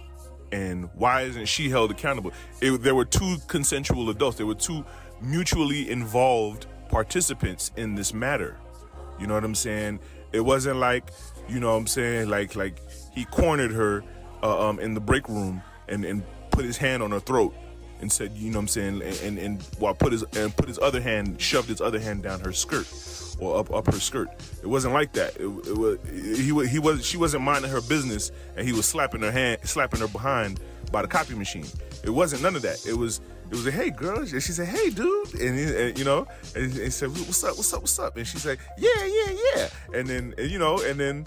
and 0.53 0.89
why 0.95 1.21
isn't 1.23 1.49
she 1.49 1.69
held 1.69 1.91
accountable? 1.91 2.33
It, 2.63 2.81
there 2.81 2.95
were 2.95 3.05
two 3.05 3.37
consensual 3.47 4.09
adults. 4.09 4.39
There 4.39 4.47
were 4.47 4.55
two 4.55 4.87
mutually 5.21 5.91
involved 5.91 6.65
participants 6.89 7.73
in 7.77 7.95
this 7.95 8.15
matter. 8.15 8.57
You 9.19 9.27
know 9.27 9.35
what 9.35 9.45
I'm 9.45 9.55
saying? 9.55 10.01
It 10.33 10.41
wasn't 10.41 10.79
like, 10.79 11.11
you 11.49 11.61
know 11.61 11.73
what 11.73 11.79
I'm 11.79 11.87
saying, 11.87 12.29
like 12.29 12.57
like 12.57 12.81
he 13.15 13.25
cornered 13.25 13.73
her 13.73 14.05
uh, 14.43 14.69
um, 14.69 14.79
in 14.79 14.95
the 14.95 15.01
break 15.01 15.29
room 15.29 15.63
and, 15.89 16.05
and 16.05 16.23
put 16.51 16.65
his 16.65 16.77
hand 16.77 17.03
on 17.03 17.11
her 17.11 17.21
throat 17.21 17.55
and 18.01 18.13
said, 18.13 18.33
you 18.37 18.51
know 18.51 18.59
what 18.59 18.63
I'm 18.63 18.69
saying, 18.69 19.03
and, 19.03 19.21
and, 19.23 19.39
and 19.39 19.63
while 19.79 19.95
put 19.95 20.13
his 20.13 20.23
and 20.37 20.57
put 20.57 20.69
his 20.69 20.79
other 20.79 21.01
hand, 21.01 21.41
shoved 21.41 21.69
his 21.69 21.81
other 21.81 21.99
hand 21.99 22.23
down 22.23 22.41
her 22.41 22.53
skirt 22.53 22.87
or 23.41 23.59
up 23.59 23.73
up 23.73 23.87
her 23.87 24.01
skirt. 24.01 24.29
It 24.63 24.67
wasn't 24.67 24.95
like 24.95 25.13
that. 25.15 25.37
It, 25.37 25.47
it 25.47 25.77
was 25.77 25.99
he 26.11 26.69
he 26.69 26.79
was 26.79 27.05
she 27.05 27.17
wasn't 27.17 27.43
minding 27.45 27.71
her 27.71 27.81
business 27.81 28.31
and 28.57 28.67
he 28.67 28.73
was 28.73 28.87
slapping 28.87 29.23
her 29.23 29.33
hand, 29.33 29.61
slapping 29.65 30.01
her 30.01 30.09
behind 30.09 30.61
by 30.93 31.03
the 31.03 31.09
copy 31.09 31.35
machine. 31.35 31.67
It 32.05 32.11
wasn't 32.11 32.43
none 32.43 32.57
of 32.57 32.63
that. 32.63 32.87
It 32.87 32.95
was 32.95 33.21
it 33.51 33.55
was 33.55 33.67
a 33.67 33.71
hey 33.71 33.91
girl. 33.91 34.19
And 34.19 34.29
she 34.29 34.53
said 34.53 34.69
hey 34.69 34.91
dude, 34.91 35.35
and, 35.35 35.59
and 35.59 35.99
you 35.99 36.05
know, 36.05 36.27
and 36.55 36.73
he 36.73 36.91
said 36.91 37.11
what's 37.11 37.43
up, 37.45 37.57
what's 37.57 37.73
up, 37.73 37.81
what's 37.81 37.99
up, 37.99 38.17
and 38.17 38.27
she 38.27 38.39
said 38.39 38.59
yeah 38.79 39.05
yeah 39.05 39.37
yeah, 39.55 39.69
and 39.95 40.07
then 40.07 40.35
and, 40.39 40.51
you 40.51 40.59
know, 40.59 40.79
and 40.81 40.99
then 40.99 41.25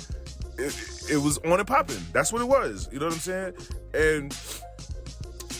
it, 0.58 1.04
it 1.10 1.18
was 1.18 1.38
on 1.40 1.60
and 1.60 1.68
popping. 1.68 2.04
That's 2.14 2.32
what 2.32 2.42
it 2.42 2.48
was. 2.48 2.90
You 2.92 3.00
know 3.00 3.08
what 3.08 3.16
I'm 3.16 3.20
saying? 3.20 3.54
And 3.94 4.38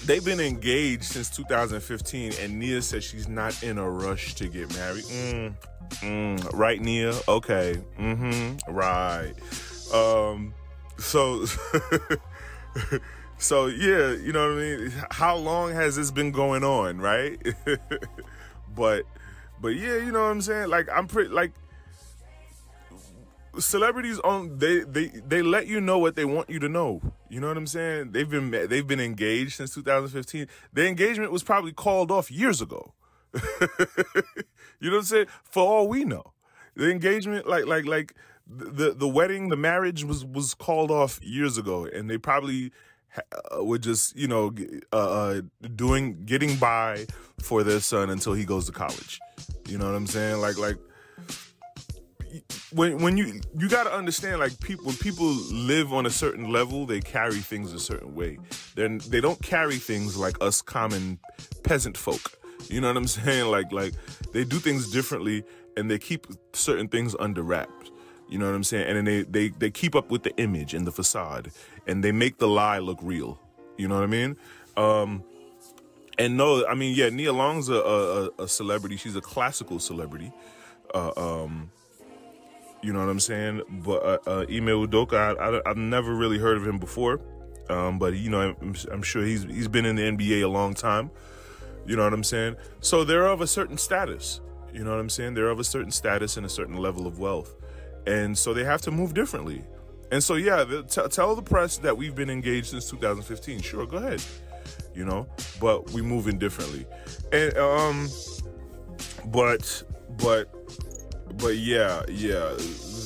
they've 0.06 0.24
been 0.24 0.40
engaged 0.40 1.04
since 1.04 1.30
2015, 1.30 2.34
and 2.40 2.60
Nia 2.60 2.82
says 2.82 3.04
she's 3.04 3.28
not 3.28 3.62
in 3.64 3.78
a 3.78 3.90
rush 3.90 4.36
to 4.36 4.48
get 4.48 4.74
married. 4.76 5.04
Mm, 5.06 5.54
mm, 6.02 6.54
right, 6.54 6.82
Nia? 6.82 7.14
Okay. 7.28 7.82
Mm-hmm. 8.00 8.74
Right. 8.74 9.34
Um, 9.94 10.54
so 10.98 11.46
so 13.42 13.66
yeah, 13.66 14.12
you 14.12 14.32
know 14.32 14.54
what 14.54 14.60
I 14.60 14.62
mean? 14.62 14.94
How 15.10 15.36
long 15.36 15.72
has 15.72 15.96
this 15.96 16.12
been 16.12 16.32
going 16.32 16.64
on, 16.64 17.00
right? 17.00 17.42
but 18.76 19.04
but 19.60 19.70
yeah, 19.70 19.98
you 19.98 20.12
know 20.12 20.22
what 20.22 20.32
I'm 20.32 20.42
saying? 20.42 20.70
Like 20.70 20.88
I'm 20.94 21.08
pretty 21.08 21.32
like 21.32 21.52
celebrities 23.58 24.20
on 24.20 24.60
they 24.60 24.82
they 24.82 25.08
they 25.08 25.42
let 25.42 25.66
you 25.66 25.82
know 25.82 25.98
what 25.98 26.16
they 26.16 26.24
want 26.24 26.52
you 26.52 26.60
to 26.60 26.70
know. 26.70 27.02
You 27.30 27.40
know 27.40 27.48
what 27.48 27.58
I'm 27.58 27.66
saying? 27.66 28.12
They've 28.12 28.30
been 28.30 28.52
they've 28.52 28.88
been 28.88 29.00
engaged 29.00 29.54
since 29.54 29.74
2015. 29.74 30.46
The 30.72 30.88
engagement 30.88 31.32
was 31.32 31.42
probably 31.42 31.72
called 31.72 32.12
off 32.12 32.30
years 32.30 32.62
ago. 32.62 32.94
you 33.34 33.42
know 34.90 34.92
what 34.92 34.98
I'm 34.98 35.04
saying? 35.04 35.28
For 35.44 35.64
all 35.64 35.88
we 35.88 36.06
know, 36.06 36.34
the 36.76 36.92
engagement 36.92 37.48
like 37.48 37.66
like 37.66 37.86
like 37.88 38.14
the 38.48 38.94
the 38.94 39.08
wedding, 39.08 39.50
the 39.50 39.58
marriage 39.58 40.04
was 40.04 40.24
was 40.24 40.54
called 40.54 40.92
off 40.92 41.20
years 41.24 41.58
ago, 41.58 41.86
and 41.86 42.08
they 42.08 42.20
probably 42.20 42.72
uh, 43.18 43.64
were 43.64 43.78
just 43.78 44.16
you 44.16 44.28
know 44.28 44.54
uh, 44.94 44.96
uh, 44.96 45.42
doing 45.76 46.24
getting 46.26 46.58
by 46.58 47.06
for 47.42 47.64
their 47.64 47.80
son 47.80 48.10
until 48.10 48.34
he 48.34 48.46
goes 48.46 48.66
to 48.66 48.72
college. 48.72 49.20
You 49.68 49.78
know 49.78 49.86
what 49.86 49.96
I'm 49.96 50.08
saying? 50.08 50.42
Like 50.42 50.58
like 50.58 50.78
when 52.74 53.02
when 53.02 53.18
you 53.18 53.42
you 53.58 53.68
got 53.68 53.84
to 53.84 53.94
understand 53.94 54.40
like 54.40 54.58
people 54.62 54.86
when 54.86 54.96
people 54.96 55.28
live 55.28 55.94
on 55.94 56.06
a 56.06 56.10
certain 56.10 56.52
level 56.52 56.86
they 56.86 57.02
carry 57.02 57.40
things 57.40 57.74
a 57.74 57.80
certain 57.80 58.16
way 58.16 58.38
then 58.76 59.00
they 59.10 59.20
don't 59.20 59.42
carry 59.42 59.76
things 59.76 60.16
like 60.18 60.36
us 60.42 60.62
common 60.62 61.20
peasant 61.64 61.98
folk 61.98 62.40
you 62.70 62.80
know 62.80 62.88
what 62.88 62.98
i'm 62.98 63.08
saying 63.20 63.50
like 63.52 63.72
like 63.72 63.94
they 64.32 64.44
do 64.44 64.58
things 64.58 64.90
differently 64.92 65.44
and 65.76 65.90
they 65.92 66.00
keep 66.00 66.28
certain 66.54 66.88
things 66.88 67.16
under 67.20 67.42
wraps 67.42 67.81
you 68.32 68.40
know 68.40 68.48
what 68.48 68.56
i'm 68.56 68.64
saying 68.64 68.88
and 68.88 68.98
then 68.98 69.06
they 69.06 69.22
they 69.24 69.50
they 69.50 69.70
keep 69.70 69.96
up 69.96 70.10
with 70.10 70.24
the 70.24 70.36
image 70.38 70.74
and 70.74 70.88
the 70.88 70.92
facade 70.92 71.52
and 71.86 72.04
they 72.04 72.12
make 72.12 72.40
the 72.40 72.48
lie 72.48 72.80
look 72.80 73.00
real 73.02 73.40
you 73.78 73.88
know 73.88 73.96
what 73.96 74.04
i 74.04 74.08
mean 74.08 74.36
um 74.78 75.24
and 76.18 76.36
no 76.36 76.66
i 76.66 76.74
mean 76.74 76.96
yeah 76.96 77.10
nia 77.10 77.32
long's 77.32 77.70
a, 77.70 77.76
a, 77.76 78.30
a 78.40 78.48
celebrity 78.48 78.98
she's 78.98 79.16
a 79.16 79.22
classical 79.22 79.78
celebrity 79.78 80.32
uh, 80.96 81.12
um 81.18 81.70
you 82.82 82.94
know 82.94 83.00
what 83.00 83.10
I'm 83.10 83.20
saying? 83.20 83.62
But 83.70 84.04
uh, 84.04 84.18
uh, 84.26 84.46
Ime 84.50 84.88
Udoka, 84.88 85.38
I, 85.40 85.70
have 85.70 85.78
never 85.78 86.14
really 86.14 86.40
heard 86.40 86.58
of 86.58 86.66
him 86.66 86.80
before. 86.80 87.22
Um, 87.70 88.00
but 88.00 88.16
you 88.16 88.30
know, 88.30 88.56
I'm, 88.62 88.76
I'm, 88.92 89.04
sure 89.04 89.24
he's 89.24 89.44
he's 89.44 89.68
been 89.68 89.86
in 89.86 89.96
the 89.96 90.02
NBA 90.02 90.44
a 90.44 90.48
long 90.48 90.74
time. 90.74 91.12
You 91.86 91.96
know 91.96 92.04
what 92.04 92.14
I'm 92.14 92.24
saying? 92.24 92.56
So 92.80 93.04
they're 93.04 93.28
of 93.28 93.42
a 93.42 93.48
certain 93.48 93.78
status. 93.78 94.42
You 94.74 94.84
know 94.84 94.92
what 94.92 95.00
I'm 95.00 95.10
saying? 95.10 95.36
They're 95.36 95.50
of 95.50 95.60
a 95.60 95.64
certain 95.64 95.92
status 95.92 96.38
and 96.38 96.46
a 96.46 96.50
certain 96.50 96.78
level 96.78 97.06
of 97.06 97.20
wealth, 97.20 97.56
and 98.08 98.38
so 98.38 98.54
they 98.54 98.64
have 98.64 98.82
to 98.82 98.92
move 98.92 99.14
differently. 99.14 99.64
And 100.12 100.24
so 100.24 100.36
yeah, 100.36 100.66
t- 100.66 101.08
tell 101.10 101.36
the 101.36 101.42
press 101.42 101.78
that 101.78 101.98
we've 101.98 102.16
been 102.16 102.30
engaged 102.30 102.68
since 102.68 102.90
2015. 102.90 103.62
Sure, 103.62 103.86
go 103.86 103.98
ahead. 103.98 104.22
You 104.94 105.06
know, 105.06 105.26
but 105.62 105.90
we 105.92 106.02
move 106.02 106.28
in 106.28 106.38
differently, 106.38 106.86
and 107.32 107.58
um, 107.58 108.10
but 109.28 109.84
but 110.18 110.50
but 111.38 111.56
yeah, 111.56 112.04
yeah, 112.10 112.54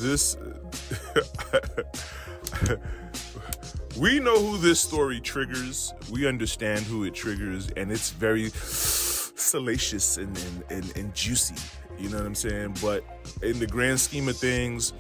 this. 0.02 0.36
we 4.00 4.20
know 4.20 4.40
who 4.40 4.58
this 4.58 4.80
story 4.80 5.20
triggers. 5.20 5.94
We 6.12 6.28
understand 6.28 6.82
who 6.82 7.04
it 7.04 7.14
triggers, 7.14 7.70
and 7.78 7.92
it's 7.92 8.10
very 8.10 8.50
salacious 8.50 10.18
and, 10.18 10.36
and, 10.38 10.64
and, 10.70 10.98
and 10.98 11.16
juicy. 11.16 11.56
You 11.98 12.10
know 12.10 12.18
what 12.18 12.26
I'm 12.26 12.36
saying? 12.36 12.76
But 12.82 13.04
in 13.42 13.60
the 13.60 13.68
grand 13.68 14.00
scheme 14.00 14.28
of 14.28 14.38
things, 14.38 14.94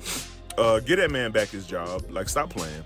uh, 0.57 0.79
get 0.79 0.97
that 0.97 1.11
man 1.11 1.31
back 1.31 1.49
his 1.49 1.65
job. 1.65 2.03
Like, 2.09 2.29
stop 2.29 2.49
playing. 2.49 2.83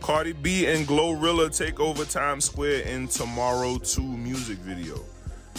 Cardi 0.00 0.32
B 0.32 0.66
and 0.66 0.86
Glorilla 0.86 1.56
take 1.56 1.78
over 1.78 2.04
Times 2.04 2.46
Square 2.46 2.82
in 2.82 3.06
Tomorrow 3.06 3.78
2 3.78 4.02
music 4.02 4.58
video. 4.58 4.98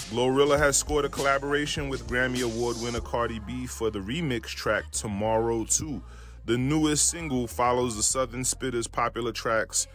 Glorilla 0.09 0.59
has 0.59 0.75
scored 0.75 1.05
a 1.05 1.09
collaboration 1.09 1.87
with 1.87 2.07
Grammy 2.07 2.43
Award 2.43 2.75
winner 2.81 2.99
Cardi 2.99 3.39
B 3.39 3.67
for 3.67 3.89
the 3.89 3.99
remix 3.99 4.47
track 4.47 4.83
Tomorrow 4.91 5.65
2. 5.65 6.01
The 6.45 6.57
newest 6.57 7.07
single 7.07 7.47
follows 7.47 7.95
the 7.95 8.03
Southern 8.03 8.41
Spitters' 8.41 8.91
popular 8.91 9.31
tracks 9.31 9.87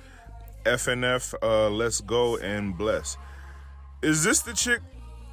FNF, 0.64 1.34
uh, 1.42 1.68
Let's 1.68 2.00
Go, 2.00 2.38
and 2.38 2.76
Bless. 2.76 3.18
Is 4.02 4.24
this 4.24 4.40
the 4.40 4.54
chick 4.54 4.80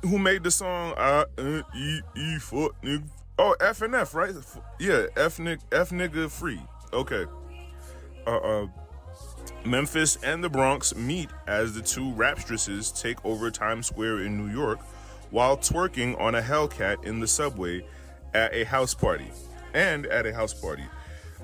who 0.08 0.20
made 0.20 0.44
the 0.44 0.52
song 0.52 0.94
I 0.98 1.26
uh, 1.38 1.62
E 1.76 2.02
E 2.16 2.38
for 2.40 2.72
nigga? 2.84 3.04
Oh, 3.38 3.56
FNF, 3.60 4.14
right? 4.14 4.34
Yeah, 4.80 5.08
F 5.18 5.38
nigga, 5.38 5.60
F 5.72 5.90
nigga 5.90 6.30
free. 6.30 6.62
Okay. 6.94 7.26
Uh, 8.26 8.38
uh 8.38 8.68
Memphis 9.66 10.18
and 10.24 10.44
the 10.44 10.50
Bronx 10.50 10.96
meet 10.96 11.30
as 11.48 11.74
the 11.74 11.82
two 11.82 12.12
rapstresses 12.14 12.92
take 12.92 13.24
over 13.26 13.50
Times 13.50 13.88
Square 13.88 14.22
in 14.22 14.38
New 14.38 14.54
York 14.54 14.80
while 15.32 15.58
twerking 15.58 16.20
on 16.22 16.36
a 16.36 16.42
Hellcat 16.42 17.04
in 17.04 17.20
the 17.20 17.28
subway 17.28 17.86
at 18.34 18.54
a 18.54 18.64
house 18.64 18.94
party. 18.94 19.32
And 19.74 20.06
at 20.06 20.26
a 20.26 20.34
house 20.34 20.54
party. 20.54 20.86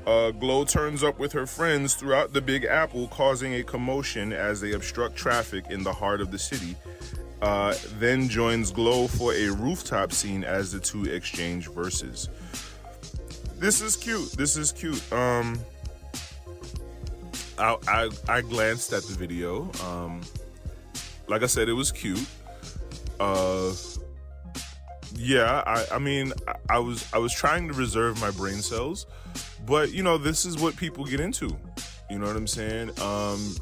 Uh, 0.05 0.31
Glow 0.31 0.65
turns 0.65 1.03
up 1.03 1.19
with 1.19 1.33
her 1.33 1.45
friends 1.45 1.95
throughout 1.95 2.33
the 2.33 2.41
Big 2.41 2.65
Apple, 2.65 3.07
causing 3.09 3.53
a 3.55 3.63
commotion 3.63 4.33
as 4.33 4.61
they 4.61 4.71
obstruct 4.71 5.15
traffic 5.15 5.65
in 5.69 5.83
the 5.83 5.93
heart 5.93 6.21
of 6.21 6.31
the 6.31 6.39
city. 6.39 6.75
Uh, 7.41 7.73
then 7.97 8.29
joins 8.29 8.71
Glow 8.71 9.07
for 9.07 9.33
a 9.33 9.49
rooftop 9.49 10.11
scene 10.11 10.43
as 10.43 10.71
the 10.71 10.79
two 10.79 11.05
exchange 11.05 11.69
verses. 11.69 12.29
This 13.57 13.81
is 13.81 13.95
cute. 13.95 14.31
This 14.33 14.57
is 14.57 14.71
cute. 14.71 15.01
Um, 15.11 15.59
I, 17.57 17.77
I, 17.87 18.09
I 18.27 18.41
glanced 18.41 18.93
at 18.93 19.03
the 19.03 19.13
video. 19.13 19.71
Um, 19.83 20.21
like 21.27 21.43
I 21.43 21.47
said, 21.47 21.69
it 21.69 21.73
was 21.73 21.91
cute. 21.91 22.25
Uh, 23.19 23.73
yeah, 25.15 25.63
I, 25.65 25.95
I 25.95 25.99
mean, 25.99 26.33
I, 26.47 26.55
I 26.69 26.79
was 26.79 27.07
I 27.13 27.17
was 27.19 27.33
trying 27.33 27.67
to 27.67 27.73
reserve 27.73 28.19
my 28.19 28.31
brain 28.31 28.61
cells, 28.61 29.05
but 29.65 29.91
you 29.91 30.03
know, 30.03 30.17
this 30.17 30.45
is 30.45 30.57
what 30.57 30.75
people 30.75 31.05
get 31.05 31.19
into. 31.19 31.55
You 32.09 32.19
know 32.19 32.25
what 32.25 32.35
I'm 32.35 32.47
saying? 32.47 32.99
Um, 32.99 33.55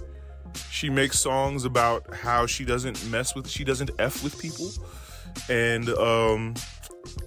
she 0.69 0.89
makes 0.89 1.19
songs 1.19 1.65
about 1.65 2.13
how 2.13 2.45
she 2.45 2.65
doesn't 2.65 3.05
mess 3.09 3.35
with, 3.35 3.49
she 3.49 3.63
doesn't 3.63 3.91
f 3.99 4.23
with 4.23 4.39
people, 4.39 4.71
and 5.49 5.89
um, 5.89 6.53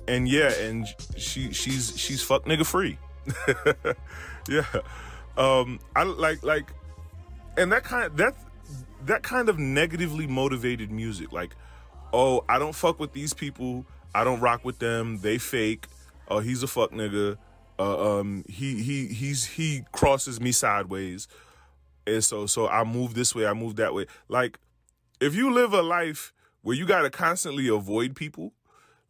and 0.09 0.29
yeah, 0.29 0.52
and 0.52 0.87
she 1.17 1.52
she's 1.52 1.99
she's 1.99 2.23
fuck 2.23 2.45
nigga 2.45 2.67
free. 2.67 2.99
yeah. 4.49 4.64
Um 5.37 5.81
i 5.97 6.02
like 6.02 6.43
like 6.43 6.73
and 7.57 7.73
that 7.73 7.85
kind 7.85 8.05
of 8.05 8.17
that 8.17 8.35
that 9.07 9.23
kind 9.23 9.49
of 9.49 9.59
negatively 9.59 10.26
motivated 10.26 10.91
music 10.91 11.33
like 11.33 11.57
oh 12.12 12.45
i 12.49 12.59
don't 12.59 12.75
fuck 12.75 12.99
with 13.00 13.12
these 13.12 13.33
people. 13.33 13.87
I 14.14 14.25
don't 14.25 14.41
rock 14.41 14.62
with 14.62 14.79
them. 14.79 15.19
They 15.21 15.38
fake. 15.38 15.87
Oh 16.29 16.41
he's 16.41 16.62
a 16.62 16.67
fuck 16.67 16.91
nigga. 16.91 17.38
Uh, 17.79 18.19
um 18.19 18.45
he 18.49 18.83
he 18.83 19.07
he's 19.07 19.45
he 19.45 19.85
crosses 19.93 20.41
me 20.41 20.52
sideways 20.52 21.29
and 22.06 22.23
so 22.23 22.47
so 22.47 22.68
i 22.68 22.85
move 22.85 23.14
this 23.14 23.35
way 23.35 23.47
i 23.47 23.52
move 23.52 23.76
that 23.76 23.94
way 23.94 24.06
like 24.28 24.59
if 25.21 25.35
you 25.35 25.52
live 25.52 25.73
a 25.73 25.82
life 25.82 26.32
where 26.62 26.76
you 26.76 26.87
got 26.87 27.02
to 27.02 27.11
constantly 27.11 27.68
avoid 27.68 28.14
people 28.14 28.52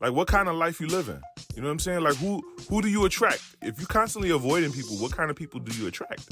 like 0.02 0.12
what 0.14 0.26
kind 0.26 0.48
of 0.48 0.56
life 0.56 0.80
you 0.80 0.88
living? 0.88 1.22
You 1.54 1.62
know 1.62 1.68
what 1.68 1.74
I'm 1.74 1.78
saying? 1.78 2.00
Like 2.00 2.16
who 2.16 2.42
who 2.68 2.82
do 2.82 2.88
you 2.88 3.04
attract? 3.04 3.40
If 3.62 3.80
you 3.80 3.86
constantly 3.86 4.30
avoiding 4.30 4.72
people, 4.72 4.96
what 4.96 5.12
kind 5.12 5.30
of 5.30 5.36
people 5.36 5.60
do 5.60 5.72
you 5.80 5.86
attract? 5.86 6.28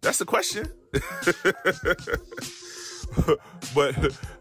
That's 0.00 0.18
the 0.18 0.24
question. 0.24 0.66
but 3.72 3.94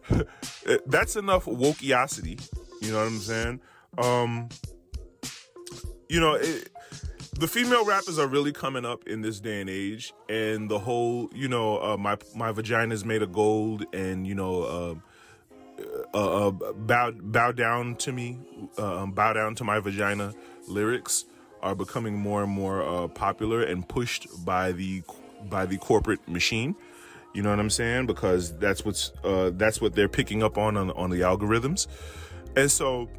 that's 0.88 1.16
enough 1.16 1.46
wokeosity. 1.46 2.42
You 2.82 2.94
know 2.94 2.98
what 2.98 3.08
I'm 3.08 3.20
saying? 3.20 3.62
Um, 4.00 4.50
you 6.10 6.20
know, 6.20 6.34
it, 6.34 6.70
the 7.40 7.48
female 7.48 7.84
rappers 7.86 8.20
are 8.20 8.28
really 8.28 8.52
coming 8.52 8.86
up 8.86 9.08
in 9.08 9.22
this 9.22 9.40
day 9.40 9.62
and 9.62 9.70
age, 9.70 10.14
and 10.30 10.70
the 10.70 10.80
whole, 10.80 11.30
you 11.34 11.48
know, 11.48 11.82
uh, 11.82 11.98
my 11.98 12.18
my 12.36 12.52
vagina's 12.52 13.04
made 13.04 13.22
of 13.22 13.32
gold, 13.32 13.86
and 13.94 14.28
you 14.28 14.36
know, 14.36 14.64
uh, 14.64 14.96
uh, 16.14 16.48
uh 16.48 16.52
bow 16.52 17.12
bow 17.12 17.52
down 17.52 17.96
to 17.96 18.12
me, 18.12 18.40
uh, 18.78 19.02
um, 19.02 19.12
bow 19.12 19.34
down 19.34 19.56
to 19.56 19.64
my 19.64 19.80
vagina 19.80 20.34
lyrics 20.68 21.26
are 21.62 21.76
becoming 21.76 22.18
more 22.18 22.44
and 22.44 22.52
more 22.52 22.84
uh, 22.84 23.08
popular 23.08 23.64
and 23.64 23.88
pushed 23.88 24.28
by 24.46 24.72
the 24.72 25.02
by 25.50 25.66
the 25.66 25.78
corporate 25.78 26.26
machine. 26.28 26.76
You 27.34 27.42
know 27.42 27.50
what 27.50 27.60
I'm 27.60 27.72
saying? 27.72 28.06
Because 28.06 28.56
that's 28.58 28.86
what's 28.86 29.12
that's 29.24 29.82
what 29.82 29.96
they're 29.96 30.10
picking 30.10 30.44
up 30.44 30.58
on 30.58 30.78
on, 30.78 30.92
on 30.92 31.10
the 31.10 31.22
algorithms, 31.22 31.88
and 32.56 32.70
so 32.70 33.10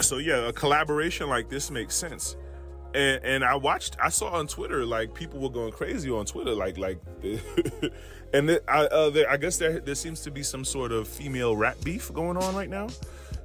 so 0.00 0.18
yeah, 0.18 0.48
a 0.48 0.52
collaboration 0.52 1.28
like 1.28 1.48
this 1.48 1.70
makes 1.70 1.94
sense. 1.94 2.36
And, 2.94 3.24
and 3.24 3.44
I 3.44 3.56
watched, 3.56 3.96
I 4.00 4.08
saw 4.08 4.30
on 4.30 4.46
Twitter 4.46 4.86
like 4.86 5.14
people 5.14 5.40
were 5.40 5.50
going 5.50 5.72
crazy 5.72 6.10
on 6.10 6.26
Twitter, 6.26 6.54
like 6.54 6.78
like, 6.78 6.98
and 8.32 8.48
the, 8.48 8.62
I 8.68 8.84
uh, 8.86 9.10
there, 9.10 9.28
I 9.28 9.36
guess 9.36 9.56
there 9.58 9.80
there 9.80 9.94
seems 9.94 10.20
to 10.20 10.30
be 10.30 10.42
some 10.42 10.64
sort 10.64 10.92
of 10.92 11.08
female 11.08 11.56
rap 11.56 11.76
beef 11.82 12.12
going 12.12 12.36
on 12.36 12.54
right 12.54 12.70
now. 12.70 12.88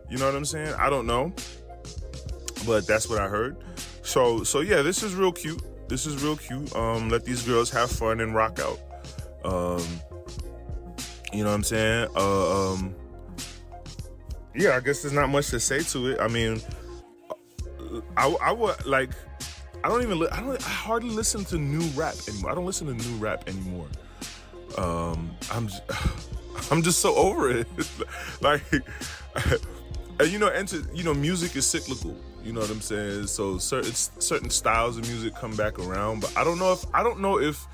You 0.10 0.18
know 0.18 0.25
what 0.25 0.36
I'm 0.36 0.46
saying? 0.46 0.74
I 0.75 0.89
don't 0.89 1.08
know, 1.08 1.34
but 2.65 2.86
that's 2.86 3.10
what 3.10 3.20
I 3.20 3.27
heard. 3.27 3.58
So 4.03 4.44
so 4.44 4.62
yeah, 4.62 4.82
this 4.82 5.01
is 5.03 5.15
real 5.15 5.32
cute. 5.32 5.62
This 5.89 6.06
is 6.06 6.22
real 6.24 6.38
cute. 6.38 6.75
Um, 6.75 7.10
let 7.10 7.25
these 7.25 7.41
girls 7.41 7.72
have 7.72 7.89
fun 7.91 8.20
and 8.20 8.36
rock 8.36 8.60
out. 8.60 8.79
Um, 9.44 9.84
you 11.34 11.44
know 11.44 11.50
what 11.50 11.56
I'm 11.56 11.63
saying? 11.63 12.10
Uh, 12.15 12.72
um, 12.74 12.96
yeah, 14.56 14.75
I 14.75 14.79
guess 14.79 15.01
there's 15.01 15.13
not 15.13 15.29
much 15.29 15.50
to 15.50 15.60
say 15.60 15.82
to 15.84 16.08
it. 16.08 16.20
I 16.20 16.27
mean, 16.27 16.62
I, 18.18 18.36
I 18.41 18.51
would 18.51 18.86
like, 18.86 19.12
I 19.84 19.89
don't 19.89 20.01
even, 20.03 20.20
li- 20.20 20.29
I 20.32 20.41
don't, 20.41 20.62
I 20.65 20.70
hardly 20.70 21.10
listen 21.10 21.46
to 21.46 21.58
new 21.58 21.86
rap 21.89 22.15
anymore. 22.27 22.51
I 22.51 22.56
don't 22.56 22.65
listen 22.65 22.88
to 22.88 22.94
new 22.94 23.18
rap 23.18 23.48
anymore. 23.48 23.88
Um, 24.77 25.32
I'm, 25.51 25.68
just, 25.68 25.84
I'm 26.72 26.82
just 26.82 27.00
so 27.00 27.15
over 27.15 27.51
it. 27.51 27.68
like, 28.41 28.63
and 30.20 30.29
you 30.29 30.39
know, 30.39 30.48
enter, 30.48 30.82
you 30.94 31.03
know, 31.03 31.13
music 31.13 31.56
is 31.56 31.65
cyclical. 31.65 32.15
You 32.44 32.53
know 32.53 32.62
what 32.62 32.70
I'm 32.70 32.82
saying? 32.82 33.27
So 33.27 33.58
certain 33.58 33.94
certain 33.94 34.50
styles 34.50 34.98
of 34.98 35.08
music 35.08 35.36
come 35.36 35.56
back 35.56 35.77
around, 35.77 36.22
but 36.22 36.36
I 36.38 36.44
don't 36.46 36.58
know 36.58 36.72
if 36.72 36.86
I 36.94 37.03
don't 37.03 37.20
know 37.20 37.38
if 37.38 37.68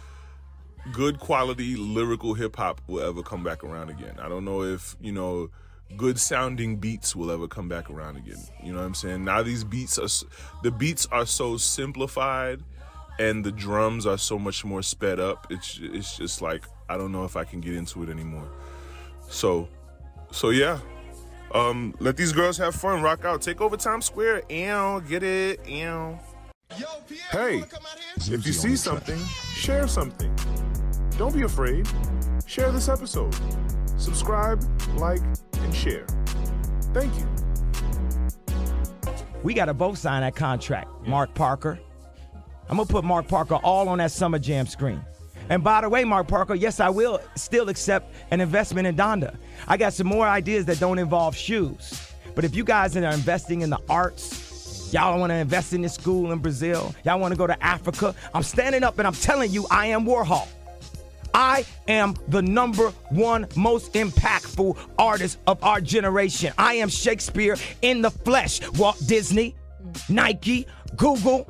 good 0.91 1.19
quality 1.19 1.75
lyrical 1.75 2.33
hip 2.33 2.55
hop 2.55 2.81
will 2.87 3.03
ever 3.03 3.21
come 3.21 3.43
back 3.43 3.63
around 3.63 3.89
again. 3.89 4.15
I 4.19 4.27
don't 4.27 4.43
know 4.43 4.63
if 4.63 4.95
you 4.99 5.11
know 5.11 5.49
good 5.97 6.19
sounding 6.19 6.77
beats 6.77 7.15
will 7.15 7.31
ever 7.31 7.47
come 7.47 7.69
back 7.69 7.89
around 7.89 8.17
again. 8.17 8.41
You 8.63 8.73
know 8.73 8.79
what 8.79 8.85
I'm 8.85 8.95
saying? 8.95 9.23
Now 9.23 9.43
these 9.43 9.63
beats 9.63 9.97
are 9.97 10.27
the 10.63 10.71
beats 10.71 11.07
are 11.11 11.25
so 11.25 11.57
simplified 11.57 12.61
and 13.19 13.43
the 13.43 13.51
drums 13.51 14.05
are 14.05 14.17
so 14.17 14.37
much 14.37 14.65
more 14.65 14.81
sped 14.81 15.19
up. 15.19 15.47
It's 15.49 15.79
it's 15.81 16.17
just 16.17 16.41
like 16.41 16.65
I 16.89 16.97
don't 16.97 17.11
know 17.11 17.23
if 17.23 17.35
I 17.35 17.43
can 17.43 17.61
get 17.61 17.75
into 17.75 18.03
it 18.03 18.09
anymore. 18.09 18.49
So 19.29 19.67
so 20.31 20.49
yeah. 20.49 20.79
Um 21.53 21.93
let 21.99 22.17
these 22.17 22.33
girls 22.33 22.57
have 22.57 22.75
fun, 22.75 23.01
rock 23.01 23.23
out, 23.25 23.41
take 23.41 23.61
over 23.61 23.77
Times 23.77 24.05
Square, 24.05 24.43
ew, 24.49 25.01
get 25.07 25.23
it, 25.23 25.67
ew. 25.67 26.19
Hey, 27.31 27.63
if 28.17 28.45
you 28.45 28.51
see 28.51 28.75
something, 28.75 29.19
share 29.53 29.87
something. 29.87 30.35
Don't 31.17 31.33
be 31.33 31.43
afraid. 31.43 31.87
Share 32.45 32.71
this 32.71 32.89
episode. 32.89 33.33
Subscribe, 33.97 34.61
like, 34.97 35.21
and 35.21 35.44
share. 35.85 36.05
Thank 36.93 37.13
you. 37.17 37.27
We 39.43 39.53
got 39.53 39.65
to 39.65 39.73
both 39.73 39.97
sign 39.97 40.21
that 40.21 40.35
contract, 40.35 40.89
yeah. 41.03 41.09
Mark 41.09 41.33
Parker. 41.35 41.79
I'm 42.67 42.77
going 42.77 42.87
to 42.87 42.93
put 42.93 43.03
Mark 43.03 43.27
Parker 43.27 43.55
all 43.55 43.87
on 43.89 43.99
that 43.99 44.11
Summer 44.11 44.39
Jam 44.39 44.65
screen. 44.65 45.01
And 45.49 45.63
by 45.63 45.81
the 45.81 45.89
way, 45.89 46.03
Mark 46.03 46.27
Parker, 46.27 46.55
yes, 46.55 46.79
I 46.79 46.89
will 46.89 47.21
still 47.35 47.69
accept 47.69 48.11
an 48.31 48.41
investment 48.41 48.87
in 48.87 48.95
Donda. 48.95 49.35
I 49.67 49.77
got 49.77 49.93
some 49.93 50.07
more 50.07 50.27
ideas 50.27 50.65
that 50.65 50.79
don't 50.79 50.97
involve 50.97 51.35
shoes. 51.35 52.11
But 52.33 52.43
if 52.43 52.55
you 52.55 52.63
guys 52.63 52.97
are 52.97 53.03
investing 53.03 53.61
in 53.61 53.69
the 53.69 53.77
arts, 53.87 54.91
y'all 54.91 55.19
want 55.19 55.29
to 55.29 55.35
invest 55.35 55.73
in 55.73 55.83
this 55.83 55.93
school 55.93 56.31
in 56.31 56.39
Brazil, 56.39 56.95
y'all 57.05 57.19
want 57.19 57.31
to 57.31 57.37
go 57.37 57.45
to 57.45 57.63
Africa, 57.63 58.15
I'm 58.33 58.41
standing 58.41 58.83
up 58.83 58.97
and 58.97 59.07
I'm 59.07 59.13
telling 59.13 59.51
you, 59.51 59.67
I 59.69 59.87
am 59.87 60.05
Warhol. 60.05 60.47
I 61.35 61.65
am 61.89 62.15
the 62.29 62.41
number 62.41 62.91
one 63.09 63.45
most 63.57 63.91
impactful 63.93 64.77
artist 64.97 65.37
of 65.47 65.61
our 65.65 65.81
generation. 65.81 66.53
I 66.57 66.75
am 66.75 66.87
Shakespeare 66.87 67.57
in 67.81 68.01
the 68.01 68.09
flesh. 68.09 68.61
Walt 68.77 68.97
Disney, 69.05 69.53
Nike, 70.07 70.65
Google. 70.95 71.45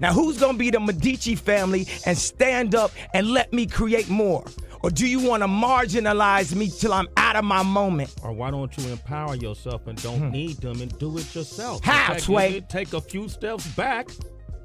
Now, 0.00 0.14
who's 0.14 0.38
gonna 0.38 0.56
be 0.56 0.70
the 0.70 0.80
Medici 0.80 1.34
family 1.34 1.86
and 2.06 2.16
stand 2.16 2.74
up 2.74 2.92
and 3.12 3.28
let 3.28 3.52
me 3.52 3.66
create 3.66 4.08
more? 4.08 4.42
Or 4.82 4.88
do 4.88 5.06
you 5.06 5.20
want 5.20 5.42
to 5.42 5.48
marginalize 5.48 6.54
me 6.54 6.70
till 6.70 6.94
I'm 6.94 7.08
out 7.18 7.36
of 7.36 7.44
my 7.44 7.62
moment? 7.62 8.14
Or 8.22 8.32
why 8.32 8.50
don't 8.50 8.74
you 8.78 8.88
empower 8.90 9.34
yourself 9.34 9.86
and 9.86 10.02
don't 10.02 10.18
hmm. 10.18 10.30
need 10.30 10.56
them 10.62 10.80
and 10.80 10.98
do 10.98 11.18
it 11.18 11.34
yourself? 11.34 11.84
How, 11.84 12.16
Sway? 12.16 12.62
Take 12.70 12.94
a 12.94 13.02
few 13.02 13.28
steps 13.28 13.66
back 13.74 14.08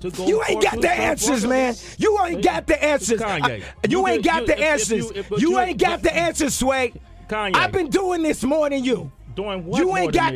you 0.03 0.43
ain't 0.47 0.61
got 0.61 0.81
the 0.81 0.91
answers, 0.91 1.45
man. 1.45 1.75
You 1.97 2.19
ain't 2.25 2.43
got 2.43 2.67
the 2.67 2.83
answers. 2.83 3.21
You 3.87 4.07
ain't 4.07 4.23
got 4.23 4.45
the 4.45 4.59
answers. 4.59 5.11
You 5.37 5.59
ain't 5.59 5.79
got 5.79 6.01
the 6.01 6.15
answers, 6.15 6.55
Sway. 6.55 6.93
Kanye. 7.27 7.55
I've 7.55 7.71
been 7.71 7.89
doing 7.89 8.23
this 8.23 8.43
more 8.43 8.69
than 8.69 8.83
you. 8.83 9.11
Doing 9.35 9.65
what? 9.65 9.79
You 9.79 9.95
ain't 9.95 10.13
got. 10.13 10.33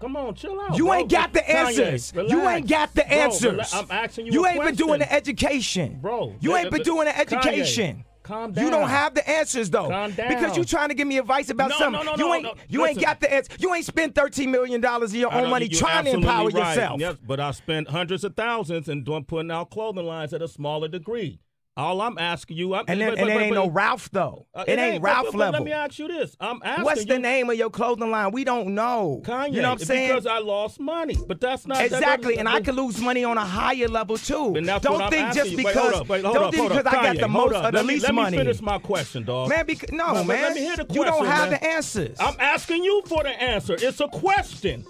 Come 0.00 0.16
on, 0.16 0.34
chill 0.34 0.60
out. 0.60 0.76
You 0.76 0.86
bro. 0.86 0.94
ain't 0.94 1.10
got 1.10 1.32
the 1.32 1.48
answers. 1.48 2.12
Kanye, 2.12 2.28
you 2.28 2.48
ain't 2.48 2.68
got 2.68 2.92
the 2.94 3.10
answers. 3.10 3.70
Bro, 3.70 3.80
I'm 3.80 3.90
asking 3.90 4.26
you. 4.26 4.32
You 4.32 4.46
ain't 4.46 4.56
question. 4.56 4.76
been 4.76 4.86
doing 4.86 4.98
the 4.98 5.12
education, 5.12 5.98
bro. 6.00 6.34
You 6.40 6.56
ain't 6.56 6.70
been 6.70 6.82
doing 6.82 7.06
the 7.06 7.16
education. 7.16 7.98
Kanye. 7.98 8.04
Calm 8.24 8.52
down. 8.52 8.64
You 8.64 8.70
don't 8.70 8.88
have 8.88 9.14
the 9.14 9.28
answers 9.28 9.68
though. 9.68 9.88
Calm 9.88 10.12
down. 10.12 10.28
Because 10.28 10.56
you're 10.56 10.64
trying 10.64 10.88
to 10.88 10.94
give 10.94 11.06
me 11.06 11.18
advice 11.18 11.50
about 11.50 11.68
no, 11.68 11.76
something. 11.76 12.04
No, 12.06 12.12
no, 12.12 12.16
you 12.16 12.26
no, 12.26 12.34
ain't 12.34 12.42
no. 12.42 12.54
you 12.68 12.80
Listen. 12.80 12.96
ain't 12.96 13.06
got 13.06 13.20
the 13.20 13.32
answer. 13.32 13.52
You 13.58 13.74
ain't 13.74 13.84
spent 13.84 14.14
thirteen 14.14 14.50
million 14.50 14.80
dollars 14.80 15.10
of 15.10 15.16
your 15.16 15.32
own 15.32 15.50
money 15.50 15.68
trying 15.68 16.06
to 16.06 16.12
empower 16.12 16.48
right. 16.48 16.70
yourself. 16.70 17.00
Yes, 17.00 17.16
but 17.24 17.38
I 17.38 17.50
spent 17.50 17.88
hundreds 17.88 18.24
of 18.24 18.34
thousands 18.34 18.88
and 18.88 19.04
doing 19.04 19.24
putting 19.24 19.50
out 19.50 19.70
clothing 19.70 20.06
lines 20.06 20.32
at 20.32 20.40
a 20.40 20.48
smaller 20.48 20.88
degree. 20.88 21.38
All 21.76 22.00
I'm 22.00 22.18
asking 22.18 22.56
you, 22.56 22.72
I'm, 22.72 22.84
and 22.86 23.00
then, 23.00 23.10
but, 23.10 23.18
and 23.18 23.26
but, 23.26 23.36
it 23.36 23.40
ain't 23.46 23.54
but, 23.54 23.64
no 23.64 23.68
Ralph 23.68 24.08
though. 24.12 24.46
Uh, 24.54 24.64
it, 24.68 24.74
it, 24.74 24.78
ain't, 24.78 25.02
Ralph 25.02 25.34
level. 25.34 25.54
Let 25.54 25.64
me 25.64 25.72
ask 25.72 25.98
you 25.98 26.06
this: 26.06 26.36
I'm 26.38 26.60
asking. 26.62 26.78
You. 26.78 26.84
What's 26.84 27.04
the 27.04 27.14
you, 27.14 27.18
name 27.18 27.50
of 27.50 27.56
your 27.56 27.70
clothing 27.70 28.12
line? 28.12 28.30
We 28.30 28.44
don't 28.44 28.76
know. 28.76 29.22
Kanye. 29.24 29.54
You 29.54 29.62
know 29.62 29.70
what 29.70 29.80
I'm 29.80 29.84
saying? 29.84 30.08
Because 30.10 30.26
I 30.26 30.38
lost 30.38 30.78
money, 30.78 31.16
but 31.26 31.40
that's 31.40 31.66
not 31.66 31.84
exactly. 31.84 32.34
That, 32.34 32.40
and 32.40 32.48
I 32.48 32.60
could 32.60 32.76
lose 32.76 33.00
money 33.00 33.24
on 33.24 33.38
a 33.38 33.44
higher 33.44 33.88
level 33.88 34.16
too. 34.16 34.54
And 34.54 34.68
that's 34.68 34.84
don't 34.84 35.00
what 35.00 35.10
think 35.10 35.26
I'm 35.26 35.34
just 35.34 35.56
because. 35.56 35.74
Wait, 35.74 35.76
hold 35.76 35.94
up, 35.94 36.08
wait, 36.08 36.24
hold 36.24 36.34
don't 36.36 36.54
think 36.54 36.68
because. 36.68 36.86
I 36.86 36.92
got 36.92 37.16
the 37.16 37.26
most 37.26 37.56
or 37.56 37.72
the 37.72 37.82
least 37.82 38.12
money. 38.12 38.36
Let 38.36 38.46
me 38.46 38.52
finish 38.52 38.62
my 38.62 38.78
question, 38.78 39.24
dog. 39.24 39.48
Man, 39.48 39.66
no, 39.90 40.22
man. 40.22 40.26
Let 40.26 40.54
me 40.54 40.60
hear 40.60 40.76
the 40.76 40.84
question. 40.84 41.02
You 41.02 41.10
don't 41.10 41.26
have 41.26 41.50
the 41.50 41.64
answers. 41.64 42.16
I'm 42.20 42.36
asking 42.38 42.84
you 42.84 43.02
for 43.06 43.24
the 43.24 43.30
answer. 43.30 43.74
It's 43.76 43.98
a 43.98 44.06
question. 44.06 44.84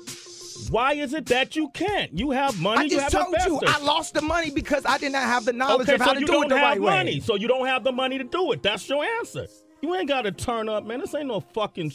Why 0.70 0.92
is 0.94 1.14
it 1.14 1.26
that 1.26 1.56
you 1.56 1.68
can't? 1.70 2.16
You 2.18 2.30
have 2.32 2.60
money. 2.60 2.84
I 2.84 2.88
just 2.88 3.12
you 3.12 3.18
told 3.20 3.34
investors. 3.34 3.58
you 3.62 3.68
I 3.68 3.78
lost 3.80 4.14
the 4.14 4.22
money 4.22 4.50
because 4.50 4.84
I 4.86 4.98
did 4.98 5.12
not 5.12 5.22
have 5.24 5.44
the 5.44 5.52
knowledge 5.52 5.88
okay, 5.88 5.94
of 5.94 6.00
how 6.00 6.08
so 6.08 6.14
to 6.14 6.20
you 6.20 6.26
do 6.26 6.42
it 6.42 6.48
the 6.48 6.56
have 6.58 6.64
right 6.70 6.80
money, 6.80 7.14
way. 7.14 7.20
So 7.20 7.34
you 7.36 7.48
don't 7.48 7.66
have 7.66 7.84
the 7.84 7.92
money 7.92 8.18
to 8.18 8.24
do 8.24 8.52
it. 8.52 8.62
That's 8.62 8.88
your 8.88 9.04
answer. 9.04 9.46
You 9.82 9.94
ain't 9.94 10.08
got 10.08 10.22
to 10.22 10.32
turn 10.32 10.68
up, 10.68 10.84
man. 10.86 11.00
This 11.00 11.14
ain't 11.14 11.26
no 11.26 11.40
fucking 11.40 11.92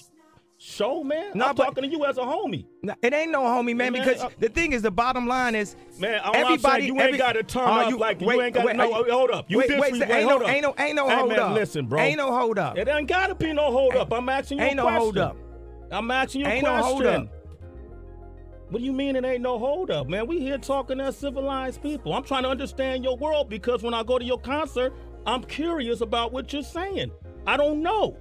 show, 0.58 1.04
man. 1.04 1.32
No, 1.36 1.46
I'm 1.48 1.56
but- 1.56 1.64
talking 1.66 1.84
to 1.84 1.90
you 1.90 2.06
as 2.06 2.18
a 2.18 2.22
homie. 2.22 2.66
No, 2.84 2.94
it 3.02 3.14
ain't 3.14 3.32
no 3.32 3.42
homie, 3.44 3.76
man. 3.76 3.94
Man, 3.94 4.04
because 4.04 4.22
uh, 4.22 4.30
the 4.40 4.50
thing 4.50 4.74
is, 4.74 4.82
the 4.82 4.92
bottom 4.92 5.26
line 5.28 5.56
is, 5.56 5.76
Man, 6.00 6.20
everybody, 6.34 6.82
saying, 6.84 6.94
you 6.96 7.00
every- 7.00 7.14
ain't 7.14 7.18
got 7.20 7.34
to 7.34 7.44
turn 7.44 7.64
up 7.68 7.90
you- 7.90 7.98
like 7.98 8.20
wait, 8.22 8.36
you 8.36 8.42
ain't 8.42 8.54
got 8.56 8.66
wait, 8.66 8.72
to. 8.74 8.78
No, 8.78 9.06
you- 9.06 9.12
hold 9.12 9.32
up. 9.32 9.46
You 9.50 9.58
wait, 9.58 9.80
wait, 9.80 9.94
disre- 9.94 10.10
ain't 10.10 10.30
hold 10.30 10.42
no, 10.42 10.48
up. 10.48 10.52
ain't 10.54 10.62
no, 10.64 10.76
ain't 10.78 10.96
no 10.96 11.08
Hey, 11.10 11.16
hold 11.16 11.30
man, 11.30 11.40
up. 11.40 11.54
Listen, 11.56 11.88
bro. 11.88 12.00
Ain't 12.00 12.18
no 12.18 12.32
hold 12.36 12.60
up. 12.60 12.78
It 12.78 12.88
ain't 12.88 13.08
got 13.08 13.28
to 13.28 13.36
be 13.36 13.54
no 13.54 13.72
hold 13.72 13.96
up. 13.96 14.12
I'm 14.14 14.28
asking 14.30 14.60
you 14.60 14.64
Ain't 14.66 14.74
a 14.74 14.84
no 14.84 14.90
hold 14.90 15.18
up. 15.18 15.38
I'm 15.92 16.12
asking 16.12 16.42
you 16.42 16.48
a 16.48 16.50
Ain't 16.52 16.64
no 16.64 16.72
question. 16.78 16.92
hold 16.92 17.06
up. 17.06 17.28
What 18.70 18.80
do 18.80 18.86
you 18.86 18.94
mean 18.94 19.16
it 19.16 19.26
ain't 19.26 19.42
no 19.42 19.58
hold 19.58 19.90
up, 19.90 20.08
man? 20.08 20.28
We 20.28 20.40
here 20.42 20.60
talking 20.60 21.00
as 21.00 21.18
civilized 21.18 21.82
people. 21.82 22.14
I'm 22.14 22.24
trying 22.24 22.44
to 22.44 22.50
understand 22.50 23.04
your 23.04 23.18
world 23.18 23.50
because 23.50 23.82
when 23.82 23.94
I 23.96 24.04
go 24.04 24.20
to 24.20 24.26
your 24.26 24.40
concert, 24.40 24.94
I'm 25.26 25.44
curious 25.44 26.02
about 26.02 26.32
what 26.32 26.54
you're 26.54 26.62
saying. 26.62 27.12
I 27.48 27.58
don't 27.58 27.82
know. 27.82 28.16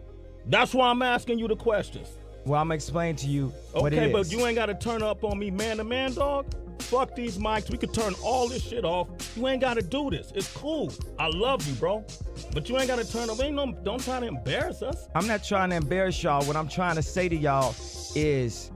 That's 0.47 0.73
why 0.73 0.89
I'm 0.89 1.03
asking 1.03 1.39
you 1.39 1.49
the 1.49 1.57
questions. 1.57 2.09
Well, 2.47 2.61
I'm 2.63 2.73
explaining 2.73 3.17
to 3.17 3.27
you 3.27 3.53
what 3.73 3.93
it 3.93 3.97
Okay, 3.99 4.07
is. 4.07 4.13
but 4.13 4.33
you 4.33 4.47
ain't 4.47 4.57
got 4.57 4.67
to 4.67 4.75
turn 4.75 5.03
up 5.03 5.23
on 5.23 5.39
me 5.39 5.51
man 5.51 5.77
to 5.77 5.85
man, 5.85 6.15
dog. 6.15 6.47
Fuck 6.81 7.15
these 7.15 7.37
mics. 7.37 7.69
We 7.71 7.77
could 7.77 7.93
turn 7.93 8.15
all 8.23 8.49
this 8.49 8.63
shit 8.63 8.87
off. 8.87 9.09
You 9.37 9.49
ain't 9.49 9.61
got 9.61 9.75
to 9.75 9.83
do 9.83 10.09
this. 10.09 10.33
It's 10.35 10.51
cool. 10.57 10.91
I 11.19 11.27
love 11.29 11.67
you, 11.69 11.75
bro. 11.75 12.07
But 12.55 12.71
you 12.71 12.79
ain't 12.79 12.87
got 12.87 12.99
to 12.99 13.13
turn 13.13 13.29
up. 13.29 13.39
Ain't 13.43 13.55
no. 13.57 13.73
Don't 13.85 14.03
try 14.03 14.21
to 14.21 14.27
embarrass 14.27 14.81
us. 14.81 15.09
I'm 15.15 15.27
not 15.27 15.45
trying 15.45 15.69
to 15.71 15.77
embarrass 15.77 16.23
y'all. 16.23 16.43
What 16.47 16.57
I'm 16.57 16.69
trying 16.69 16.95
to 16.97 17.03
say 17.03 17.29
to 17.29 17.37
y'all 17.37 17.75
is 18.15 18.71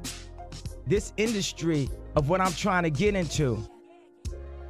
this 0.86 1.12
industry 1.16 1.88
of 2.16 2.28
what 2.28 2.40
I'm 2.40 2.52
trying 2.52 2.82
to 2.84 2.90
get 2.90 3.14
into. 3.14 3.58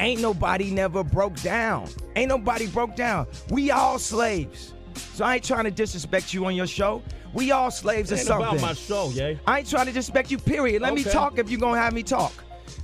Ain't 0.01 0.20
nobody 0.20 0.70
never 0.70 1.05
broke 1.05 1.37
down. 1.42 1.88
Ain't 2.16 2.29
nobody 2.29 2.66
broke 2.66 2.96
down. 2.96 3.27
We 3.51 3.70
all 3.70 3.98
slaves. 3.98 4.75
So 5.14 5.25
I 5.25 5.37
ain't 5.37 5.44
trying 5.44 5.64
to 5.64 5.70
disrespect 5.70 6.35
you 6.35 6.44
on 6.46 6.55
your 6.55 6.66
show. 6.66 7.03
We 7.33 7.51
all 7.51 7.70
slaves 7.70 8.12
or 8.12 8.16
something. 8.16 8.48
about 8.59 8.61
my 8.61 8.75
show, 8.75 9.11
yay. 9.11 9.38
I 9.46 9.61
ain't 9.61 9.70
trying 9.70 9.87
to 9.87 9.92
disrespect 9.92 10.31
you, 10.31 10.38
period. 10.38 10.83
Let 10.83 10.94
me 10.94 11.03
talk 11.05 11.38
if 11.38 11.51
you 11.51 11.57
gonna 11.57 11.79
have 11.79 11.92
me 11.92 12.03
talk. 12.03 12.33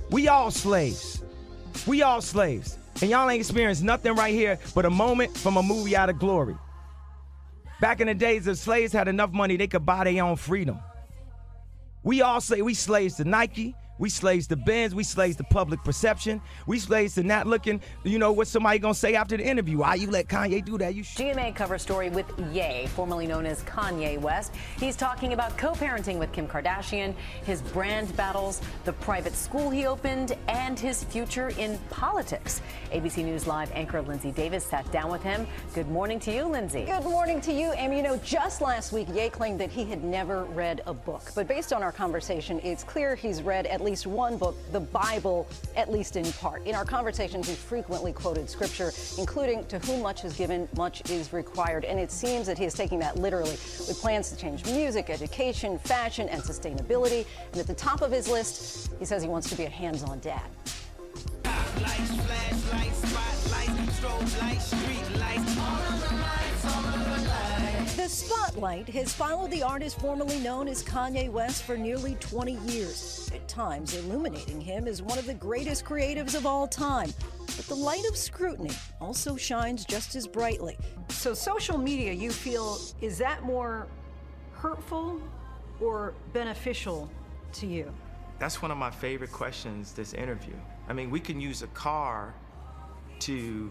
We 0.09 0.27
all 0.27 0.49
slaves. 0.49 1.23
We 1.85 2.01
all 2.01 2.21
slaves. 2.21 2.77
And 3.01 3.09
y'all 3.11 3.29
ain't 3.29 3.39
experienced 3.39 3.83
nothing 3.83 4.15
right 4.15 4.33
here 4.33 4.57
but 4.73 4.85
a 4.85 4.89
moment 4.89 5.37
from 5.37 5.57
a 5.57 5.63
movie 5.63 5.95
out 5.95 6.09
of 6.09 6.19
glory. 6.19 6.55
Back 7.79 8.01
in 8.01 8.07
the 8.07 8.15
days, 8.15 8.45
the 8.45 8.55
slaves 8.55 8.91
had 8.91 9.07
enough 9.07 9.31
money 9.31 9.55
they 9.55 9.67
could 9.67 9.85
buy 9.85 10.03
their 10.03 10.23
own 10.23 10.35
freedom. 10.35 10.79
We 12.03 12.21
all 12.21 12.41
say 12.41 12.61
we 12.61 12.73
slaves 12.73 13.15
to 13.15 13.25
Nike, 13.25 13.75
we 13.99 14.09
slaves 14.09 14.47
to 14.47 14.55
Benz. 14.55 14.95
We 14.95 15.03
slaves 15.03 15.35
to 15.35 15.43
public 15.43 15.83
perception. 15.83 16.41
We 16.65 16.79
slaves 16.79 17.15
to 17.15 17.23
not 17.23 17.45
looking, 17.45 17.81
you 18.03 18.17
know, 18.17 18.31
what 18.31 18.47
somebody 18.47 18.79
gonna 18.79 18.93
say 18.95 19.15
after 19.15 19.35
the 19.37 19.43
interview. 19.45 19.79
Why 19.79 19.95
you 19.95 20.09
let 20.09 20.27
Kanye 20.27 20.63
do 20.65 20.77
that? 20.77 20.95
You 20.95 21.03
sh- 21.03 21.17
GMA 21.17 21.53
cover 21.53 21.77
story 21.77 22.09
with 22.09 22.25
Ye, 22.51 22.87
formerly 22.87 23.27
known 23.27 23.45
as 23.45 23.61
Kanye 23.63 24.17
West. 24.19 24.53
He's 24.79 24.95
talking 24.95 25.33
about 25.33 25.57
co-parenting 25.57 26.17
with 26.17 26.31
Kim 26.31 26.47
Kardashian, 26.47 27.13
his 27.43 27.61
brand 27.61 28.15
battles, 28.15 28.61
the 28.85 28.93
private 28.93 29.35
school 29.35 29.69
he 29.69 29.85
opened, 29.85 30.37
and 30.47 30.79
his 30.79 31.03
future 31.03 31.49
in 31.49 31.77
politics. 31.89 32.61
ABC 32.91 33.23
News 33.23 33.47
Live 33.47 33.69
anchor 33.73 34.01
Lindsay 34.01 34.31
Davis 34.31 34.65
sat 34.65 34.89
down 34.93 35.11
with 35.11 35.21
him. 35.21 35.45
Good 35.75 35.89
morning 35.89 36.21
to 36.21 36.33
you, 36.33 36.45
Lindsay. 36.45 36.85
Good 36.85 37.03
morning 37.03 37.41
to 37.41 37.51
you. 37.51 37.73
Amy. 37.73 37.97
you 37.97 38.03
know, 38.03 38.17
just 38.23 38.61
last 38.61 38.93
week, 38.93 39.07
Ye 39.13 39.29
claimed 39.29 39.59
that 39.59 39.69
he 39.69 39.83
had 39.83 40.05
never 40.05 40.45
read 40.45 40.81
a 40.85 40.93
book. 40.93 41.23
But 41.35 41.49
based 41.49 41.73
on 41.73 41.83
our 41.83 41.91
conversation, 41.91 42.61
it's 42.63 42.85
clear 42.85 43.13
he's 43.13 43.41
read 43.41 43.65
at 43.65 43.81
least 43.81 43.88
least 43.89 44.05
one 44.05 44.37
book, 44.37 44.55
the 44.71 44.79
Bible, 44.79 45.47
at 45.75 45.91
least 45.91 46.15
in 46.15 46.31
part. 46.33 46.63
In 46.67 46.75
our 46.75 46.85
conversations, 46.85 47.49
he 47.49 47.55
frequently 47.55 48.13
quoted 48.13 48.47
scripture, 48.47 48.91
including, 49.17 49.65
To 49.65 49.79
whom 49.79 50.03
much 50.03 50.23
is 50.23 50.35
given, 50.35 50.69
much 50.77 51.09
is 51.09 51.33
required. 51.33 51.85
And 51.85 51.99
it 51.99 52.11
seems 52.11 52.45
that 52.45 52.57
he 52.57 52.65
is 52.65 52.75
taking 52.75 52.99
that 52.99 53.17
literally, 53.17 53.57
with 53.87 53.97
plans 53.99 54.29
to 54.29 54.37
change 54.37 54.63
music, 54.65 55.09
education, 55.09 55.79
fashion, 55.79 56.29
and 56.29 56.39
sustainability. 56.41 57.25
And 57.51 57.59
at 57.59 57.65
the 57.65 57.73
top 57.73 58.03
of 58.03 58.11
his 58.11 58.29
list, 58.29 58.91
he 58.99 59.05
says 59.05 59.23
he 59.23 59.29
wants 59.29 59.49
to 59.49 59.55
be 59.55 59.65
a 59.65 59.69
hands 59.69 60.03
on 60.03 60.19
dad. 60.19 60.49
Lights, 61.81 62.09
the 66.69 67.08
spotlight 68.09 68.89
has 68.89 69.13
followed 69.13 69.51
the 69.51 69.61
artist 69.61 69.99
formerly 69.99 70.39
known 70.39 70.67
as 70.67 70.83
Kanye 70.83 71.29
West 71.29 71.63
for 71.63 71.77
nearly 71.77 72.15
20 72.15 72.53
years, 72.65 73.29
at 73.33 73.47
times 73.47 73.95
illuminating 73.95 74.59
him 74.59 74.87
as 74.87 75.01
one 75.01 75.19
of 75.19 75.27
the 75.27 75.33
greatest 75.33 75.85
creatives 75.85 76.35
of 76.35 76.45
all 76.45 76.67
time. 76.67 77.13
But 77.45 77.67
the 77.67 77.75
light 77.75 78.03
of 78.09 78.17
scrutiny 78.17 78.71
also 78.99 79.37
shines 79.37 79.85
just 79.85 80.15
as 80.15 80.27
brightly. 80.27 80.77
So, 81.09 81.33
social 81.33 81.77
media, 81.77 82.11
you 82.11 82.31
feel, 82.31 82.79
is 82.99 83.19
that 83.19 83.43
more 83.43 83.87
hurtful 84.53 85.21
or 85.79 86.15
beneficial 86.33 87.09
to 87.53 87.67
you? 87.67 87.93
That's 88.39 88.61
one 88.61 88.71
of 88.71 88.77
my 88.77 88.89
favorite 88.89 89.31
questions 89.31 89.91
this 89.91 90.13
interview. 90.13 90.55
I 90.87 90.93
mean, 90.93 91.11
we 91.11 91.19
can 91.19 91.39
use 91.39 91.61
a 91.61 91.67
car 91.67 92.33
to 93.19 93.69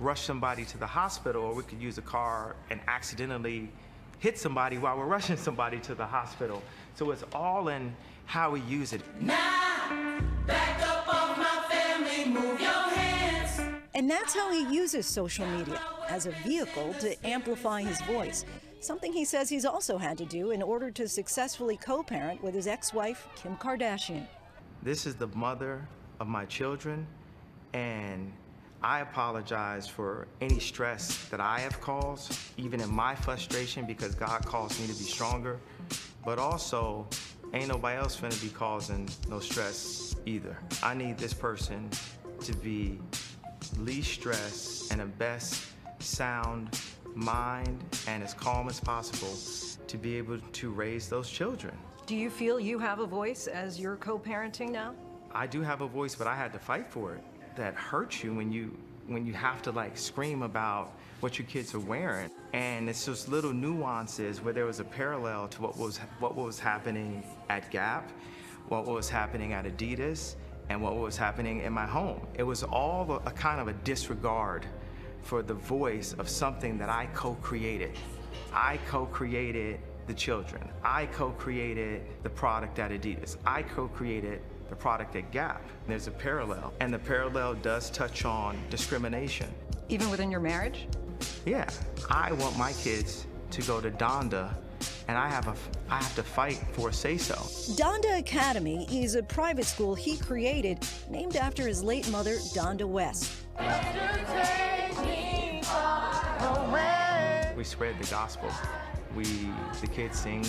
rush 0.00 0.22
somebody 0.22 0.64
to 0.64 0.78
the 0.78 0.86
hospital, 0.86 1.42
or 1.42 1.54
we 1.54 1.62
could 1.62 1.80
use 1.80 1.98
a 1.98 2.02
car 2.02 2.56
and 2.70 2.80
accidentally 2.86 3.70
hit 4.18 4.38
somebody 4.38 4.78
while 4.78 4.96
we're 4.96 5.06
rushing 5.06 5.36
somebody 5.36 5.78
to 5.80 5.94
the 5.94 6.06
hospital. 6.06 6.62
So 6.94 7.10
it's 7.10 7.24
all 7.34 7.68
in 7.68 7.94
how 8.24 8.50
we 8.50 8.60
use 8.62 8.92
it. 8.92 9.02
Now, 9.20 9.34
back 10.46 10.82
up 10.86 11.08
off 11.08 11.38
my 11.38 11.66
family, 11.70 12.24
move 12.24 12.60
your 12.60 12.70
hands. 12.70 13.60
And 13.94 14.10
that's 14.10 14.34
how 14.34 14.50
he 14.50 14.64
uses 14.74 15.06
social 15.06 15.46
media 15.46 15.80
as 16.08 16.26
a 16.26 16.30
vehicle 16.44 16.94
to 17.00 17.26
amplify 17.26 17.82
his 17.82 18.00
voice. 18.02 18.44
Something 18.80 19.12
he 19.12 19.24
says 19.24 19.48
he's 19.48 19.64
also 19.64 19.96
had 19.96 20.18
to 20.18 20.24
do 20.24 20.50
in 20.50 20.62
order 20.62 20.90
to 20.92 21.08
successfully 21.08 21.76
co 21.76 22.02
parent 22.02 22.42
with 22.42 22.54
his 22.54 22.66
ex 22.66 22.92
wife, 22.92 23.26
Kim 23.34 23.56
Kardashian. 23.56 24.26
This 24.82 25.06
is 25.06 25.14
the 25.14 25.26
mother 25.28 25.88
of 26.20 26.28
my 26.28 26.44
children, 26.44 27.06
and 27.72 28.32
I 28.86 29.00
apologize 29.00 29.88
for 29.88 30.28
any 30.40 30.60
stress 30.60 31.24
that 31.30 31.40
I 31.40 31.58
have 31.58 31.80
caused, 31.80 32.38
even 32.56 32.80
in 32.80 32.88
my 32.88 33.16
frustration, 33.16 33.84
because 33.84 34.14
God 34.14 34.46
calls 34.46 34.78
me 34.78 34.86
to 34.86 34.92
be 34.92 35.02
stronger. 35.02 35.58
But 36.24 36.38
also, 36.38 37.08
ain't 37.52 37.66
nobody 37.66 37.98
else 37.98 38.16
finna 38.16 38.40
be 38.40 38.48
causing 38.48 39.08
no 39.28 39.40
stress 39.40 40.14
either. 40.24 40.56
I 40.84 40.94
need 40.94 41.18
this 41.18 41.34
person 41.34 41.90
to 42.42 42.54
be 42.58 43.00
least 43.76 44.12
stressed 44.12 44.92
and 44.92 45.00
a 45.00 45.06
best 45.06 45.64
sound 45.98 46.80
mind 47.16 47.82
and 48.06 48.22
as 48.22 48.34
calm 48.34 48.68
as 48.68 48.78
possible 48.78 49.36
to 49.88 49.98
be 49.98 50.16
able 50.16 50.38
to 50.38 50.70
raise 50.70 51.08
those 51.08 51.28
children. 51.28 51.76
Do 52.06 52.14
you 52.14 52.30
feel 52.30 52.60
you 52.60 52.78
have 52.78 53.00
a 53.00 53.06
voice 53.06 53.48
as 53.48 53.80
you're 53.80 53.96
co 53.96 54.16
parenting 54.16 54.70
now? 54.70 54.94
I 55.32 55.48
do 55.48 55.60
have 55.62 55.80
a 55.80 55.88
voice, 55.88 56.14
but 56.14 56.28
I 56.28 56.36
had 56.36 56.52
to 56.52 56.60
fight 56.60 56.88
for 56.88 57.16
it 57.16 57.24
that 57.56 57.74
hurts 57.74 58.22
you 58.22 58.34
when 58.34 58.52
you 58.52 58.76
when 59.06 59.24
you 59.24 59.32
have 59.32 59.62
to 59.62 59.70
like 59.70 59.96
scream 59.96 60.42
about 60.42 60.92
what 61.20 61.38
your 61.38 61.46
kids 61.46 61.74
are 61.74 61.80
wearing 61.80 62.30
and 62.52 62.88
it's 62.88 63.04
just 63.04 63.28
little 63.28 63.52
nuances 63.52 64.40
where 64.40 64.54
there 64.54 64.64
was 64.64 64.80
a 64.80 64.84
parallel 64.84 65.46
to 65.48 65.60
what 65.60 65.76
was 65.76 65.98
what 66.20 66.34
was 66.34 66.58
happening 66.58 67.22
at 67.50 67.70
Gap, 67.70 68.10
what 68.68 68.86
was 68.86 69.10
happening 69.10 69.52
at 69.52 69.64
Adidas, 69.66 70.36
and 70.70 70.80
what 70.80 70.96
was 70.96 71.16
happening 71.16 71.60
in 71.60 71.72
my 71.72 71.86
home. 71.86 72.26
It 72.34 72.42
was 72.42 72.62
all 72.62 73.10
a, 73.10 73.28
a 73.28 73.32
kind 73.32 73.60
of 73.60 73.68
a 73.68 73.74
disregard 73.84 74.64
for 75.22 75.42
the 75.42 75.54
voice 75.54 76.14
of 76.18 76.28
something 76.28 76.78
that 76.78 76.88
I 76.88 77.06
co-created. 77.14 77.90
I 78.52 78.78
co-created 78.88 79.80
the 80.06 80.14
children. 80.14 80.66
I 80.82 81.06
co-created 81.06 82.02
the 82.22 82.30
product 82.30 82.78
at 82.78 82.90
Adidas. 82.90 83.36
I 83.44 83.62
co-created 83.62 84.40
the 84.68 84.76
product 84.76 85.16
at 85.16 85.30
Gap. 85.30 85.62
There's 85.86 86.06
a 86.06 86.10
parallel, 86.10 86.72
and 86.80 86.92
the 86.92 86.98
parallel 86.98 87.54
does 87.54 87.90
touch 87.90 88.24
on 88.24 88.58
discrimination. 88.70 89.48
Even 89.88 90.10
within 90.10 90.30
your 90.30 90.40
marriage? 90.40 90.86
Yeah, 91.44 91.68
I 92.10 92.32
want 92.32 92.58
my 92.58 92.72
kids 92.72 93.26
to 93.50 93.62
go 93.62 93.80
to 93.80 93.90
Donda 93.90 94.54
and 95.08 95.16
I 95.16 95.28
have 95.28 95.48
a 95.48 95.54
I 95.88 96.02
have 96.02 96.14
to 96.16 96.22
fight 96.22 96.60
for 96.72 96.88
a 96.88 96.92
say 96.92 97.16
so. 97.16 97.34
Donda 97.74 98.18
Academy 98.18 98.86
is 98.90 99.14
a 99.14 99.22
private 99.22 99.64
school 99.64 99.94
he 99.94 100.16
created 100.16 100.78
named 101.08 101.36
after 101.36 101.66
his 101.66 101.82
late 101.82 102.10
mother, 102.10 102.34
Donda 102.54 102.84
West. 102.84 103.42
We 107.56 107.64
spread 107.64 107.98
the 107.98 108.08
gospel. 108.10 108.50
We 109.14 109.24
the 109.80 109.86
kids 109.86 110.20
sing 110.20 110.44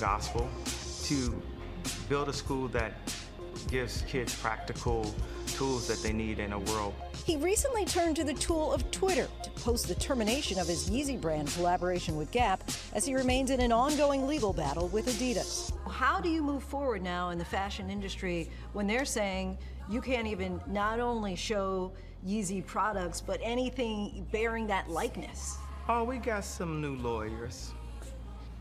gospel 0.00 0.48
to 1.04 1.42
build 2.08 2.28
a 2.28 2.32
school 2.32 2.68
that 2.68 2.94
gives 3.64 4.02
kids 4.02 4.34
practical 4.34 5.14
tools 5.46 5.86
that 5.88 6.02
they 6.02 6.12
need 6.12 6.38
in 6.38 6.52
a 6.52 6.58
world. 6.58 6.94
He 7.24 7.36
recently 7.36 7.84
turned 7.84 8.16
to 8.16 8.24
the 8.24 8.34
tool 8.34 8.72
of 8.72 8.90
Twitter 8.90 9.28
to 9.42 9.50
post 9.50 9.88
the 9.88 9.94
termination 9.94 10.58
of 10.58 10.66
his 10.66 10.88
Yeezy 10.88 11.20
brand 11.20 11.48
collaboration 11.48 12.16
with 12.16 12.30
Gap 12.30 12.62
as 12.94 13.04
he 13.04 13.14
remains 13.14 13.50
in 13.50 13.60
an 13.60 13.72
ongoing 13.72 14.26
legal 14.26 14.52
battle 14.52 14.88
with 14.88 15.06
Adidas. 15.06 15.72
How 15.90 16.20
do 16.20 16.28
you 16.28 16.42
move 16.42 16.62
forward 16.62 17.02
now 17.02 17.30
in 17.30 17.38
the 17.38 17.44
fashion 17.44 17.90
industry 17.90 18.50
when 18.72 18.86
they're 18.86 19.04
saying 19.04 19.58
you 19.90 20.00
can't 20.00 20.26
even 20.26 20.60
not 20.66 21.00
only 21.00 21.34
show 21.34 21.92
Yeezy 22.26 22.64
products, 22.64 23.20
but 23.20 23.40
anything 23.42 24.26
bearing 24.32 24.66
that 24.68 24.88
likeness? 24.88 25.56
Oh, 25.88 26.04
we 26.04 26.18
got 26.18 26.44
some 26.44 26.80
new 26.80 26.96
lawyers. 26.96 27.72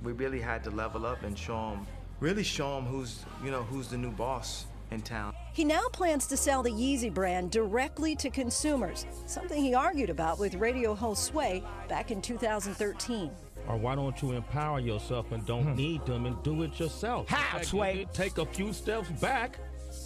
We 0.03 0.11
really 0.13 0.39
had 0.39 0.63
to 0.65 0.71
level 0.71 1.05
up 1.05 1.23
and 1.23 1.37
show 1.37 1.71
them, 1.71 1.87
really 2.19 2.43
show 2.43 2.75
them 2.75 2.85
who's, 2.85 3.25
you 3.43 3.51
know, 3.51 3.63
who's 3.63 3.87
the 3.87 3.97
new 3.97 4.11
boss 4.11 4.65
in 4.91 5.01
town. 5.01 5.33
He 5.53 5.63
now 5.63 5.87
plans 5.91 6.27
to 6.27 6.37
sell 6.37 6.63
the 6.63 6.69
Yeezy 6.69 7.13
brand 7.13 7.51
directly 7.51 8.15
to 8.17 8.29
consumers, 8.29 9.05
something 9.25 9.61
he 9.61 9.73
argued 9.73 10.09
about 10.09 10.39
with 10.39 10.55
radio 10.55 10.95
host 10.95 11.25
Sway 11.25 11.63
back 11.87 12.11
in 12.11 12.21
2013. 12.21 13.31
Or 13.67 13.75
why 13.75 13.95
don't 13.95 14.21
you 14.21 14.31
empower 14.31 14.79
yourself 14.79 15.31
and 15.31 15.45
don't 15.45 15.63
hmm. 15.63 15.75
need 15.75 16.05
them 16.05 16.25
and 16.25 16.41
do 16.43 16.63
it 16.63 16.79
yourself? 16.79 17.27
How, 17.27 17.61
Sway? 17.61 18.07
Take 18.13 18.37
a 18.37 18.45
few 18.45 18.71
steps 18.71 19.09
back 19.09 19.59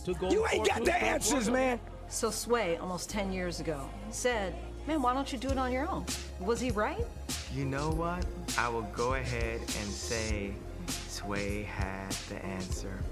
to 0.05 0.13
go. 0.15 0.29
You 0.29 0.45
ain't 0.51 0.67
got 0.67 0.83
the 0.83 0.95
answers, 0.95 1.49
man. 1.49 1.79
So 2.07 2.31
Sway, 2.31 2.77
almost 2.77 3.09
10 3.09 3.31
years 3.31 3.59
ago, 3.59 3.89
said, 4.09 4.55
Man, 4.87 5.01
why 5.01 5.13
don't 5.13 5.31
you 5.31 5.37
do 5.37 5.49
it 5.49 5.59
on 5.59 5.71
your 5.71 5.87
own? 5.87 6.05
Was 6.39 6.59
he 6.59 6.71
right? 6.71 7.05
You 7.53 7.65
know 7.65 7.91
what? 7.91 8.25
I 8.57 8.67
will 8.67 8.81
go 8.93 9.13
ahead 9.13 9.59
and 9.59 9.69
say 9.69 10.53
Sway 10.87 11.63
had 11.63 12.11
the 12.29 12.43
answer. 12.43 13.03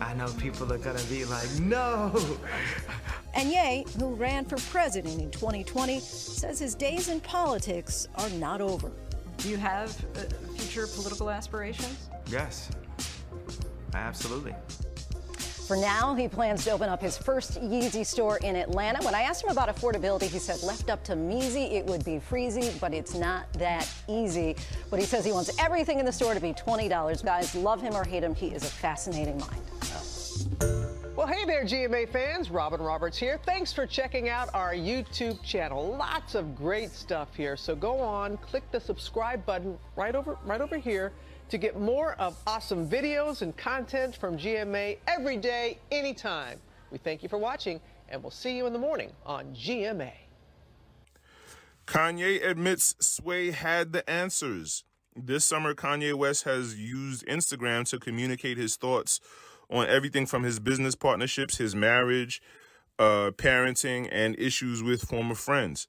I 0.00 0.14
know 0.14 0.28
people 0.38 0.72
are 0.72 0.78
gonna 0.78 1.02
be 1.08 1.24
like, 1.24 1.48
no. 1.60 2.12
And 3.34 3.50
Ye, 3.50 3.84
who 3.98 4.14
ran 4.14 4.44
for 4.44 4.56
president 4.70 5.20
in 5.20 5.30
2020, 5.30 6.00
says 6.00 6.58
his 6.58 6.74
days 6.74 7.08
in 7.08 7.20
politics 7.20 8.08
are 8.16 8.30
not 8.30 8.60
over. 8.60 8.90
Do 9.38 9.48
you 9.48 9.56
have 9.56 9.90
uh, 10.16 10.20
future 10.56 10.86
political 10.86 11.30
aspirations? 11.30 12.08
Yes, 12.30 12.70
absolutely. 13.94 14.54
For 15.68 15.76
now, 15.76 16.14
he 16.14 16.28
plans 16.28 16.64
to 16.64 16.70
open 16.70 16.88
up 16.88 17.02
his 17.02 17.18
first 17.18 17.60
Yeezy 17.60 18.06
store 18.06 18.38
in 18.38 18.56
Atlanta. 18.56 19.04
When 19.04 19.14
I 19.14 19.20
asked 19.20 19.44
him 19.44 19.50
about 19.50 19.68
affordability, 19.68 20.22
he 20.22 20.38
said, 20.38 20.62
left 20.62 20.88
up 20.88 21.04
to 21.04 21.12
Meezy, 21.12 21.74
it 21.74 21.84
would 21.84 22.06
be 22.06 22.12
freezy, 22.12 22.80
but 22.80 22.94
it's 22.94 23.14
not 23.14 23.52
that 23.52 23.86
easy. 24.08 24.56
But 24.88 24.98
he 24.98 25.04
says 25.04 25.26
he 25.26 25.32
wants 25.32 25.50
everything 25.62 25.98
in 25.98 26.06
the 26.06 26.12
store 26.12 26.32
to 26.32 26.40
be 26.40 26.54
$20. 26.54 27.22
Guys, 27.22 27.54
love 27.54 27.82
him 27.82 27.94
or 27.94 28.02
hate 28.02 28.24
him, 28.24 28.34
he 28.34 28.46
is 28.46 28.62
a 28.62 28.70
fascinating 28.70 29.36
mind. 29.40 29.60
Well, 31.14 31.26
hey 31.26 31.44
there, 31.44 31.64
GMA 31.64 32.08
fans. 32.08 32.48
Robin 32.48 32.80
Roberts 32.80 33.18
here. 33.18 33.38
Thanks 33.44 33.70
for 33.70 33.86
checking 33.86 34.30
out 34.30 34.48
our 34.54 34.72
YouTube 34.72 35.42
channel. 35.42 35.96
Lots 35.98 36.34
of 36.34 36.56
great 36.56 36.92
stuff 36.92 37.34
here. 37.34 37.58
So 37.58 37.76
go 37.76 37.98
on, 37.98 38.38
click 38.38 38.62
the 38.70 38.80
subscribe 38.80 39.44
button 39.44 39.76
right 39.96 40.14
over 40.14 40.38
right 40.46 40.62
over 40.62 40.78
here 40.78 41.12
to 41.48 41.58
get 41.58 41.78
more 41.78 42.14
of 42.14 42.36
awesome 42.46 42.88
videos 42.88 43.42
and 43.42 43.56
content 43.56 44.16
from 44.16 44.36
GMA 44.36 44.98
every 45.06 45.36
day, 45.36 45.78
anytime. 45.90 46.58
We 46.90 46.98
thank 46.98 47.22
you 47.22 47.28
for 47.28 47.38
watching, 47.38 47.80
and 48.08 48.22
we'll 48.22 48.30
see 48.30 48.56
you 48.56 48.66
in 48.66 48.72
the 48.72 48.78
morning 48.78 49.12
on 49.24 49.54
GMA. 49.54 50.12
Kanye 51.86 52.46
admits 52.46 52.94
Sway 53.00 53.50
had 53.50 53.92
the 53.92 54.08
answers. 54.08 54.84
This 55.16 55.44
summer, 55.44 55.74
Kanye 55.74 56.14
West 56.14 56.44
has 56.44 56.78
used 56.78 57.26
Instagram 57.26 57.88
to 57.88 57.98
communicate 57.98 58.58
his 58.58 58.76
thoughts 58.76 59.20
on 59.70 59.86
everything 59.86 60.26
from 60.26 60.42
his 60.42 60.60
business 60.60 60.94
partnerships, 60.94 61.56
his 61.56 61.74
marriage, 61.74 62.42
uh, 62.98 63.30
parenting, 63.36 64.08
and 64.12 64.38
issues 64.38 64.82
with 64.82 65.02
former 65.02 65.34
friends. 65.34 65.88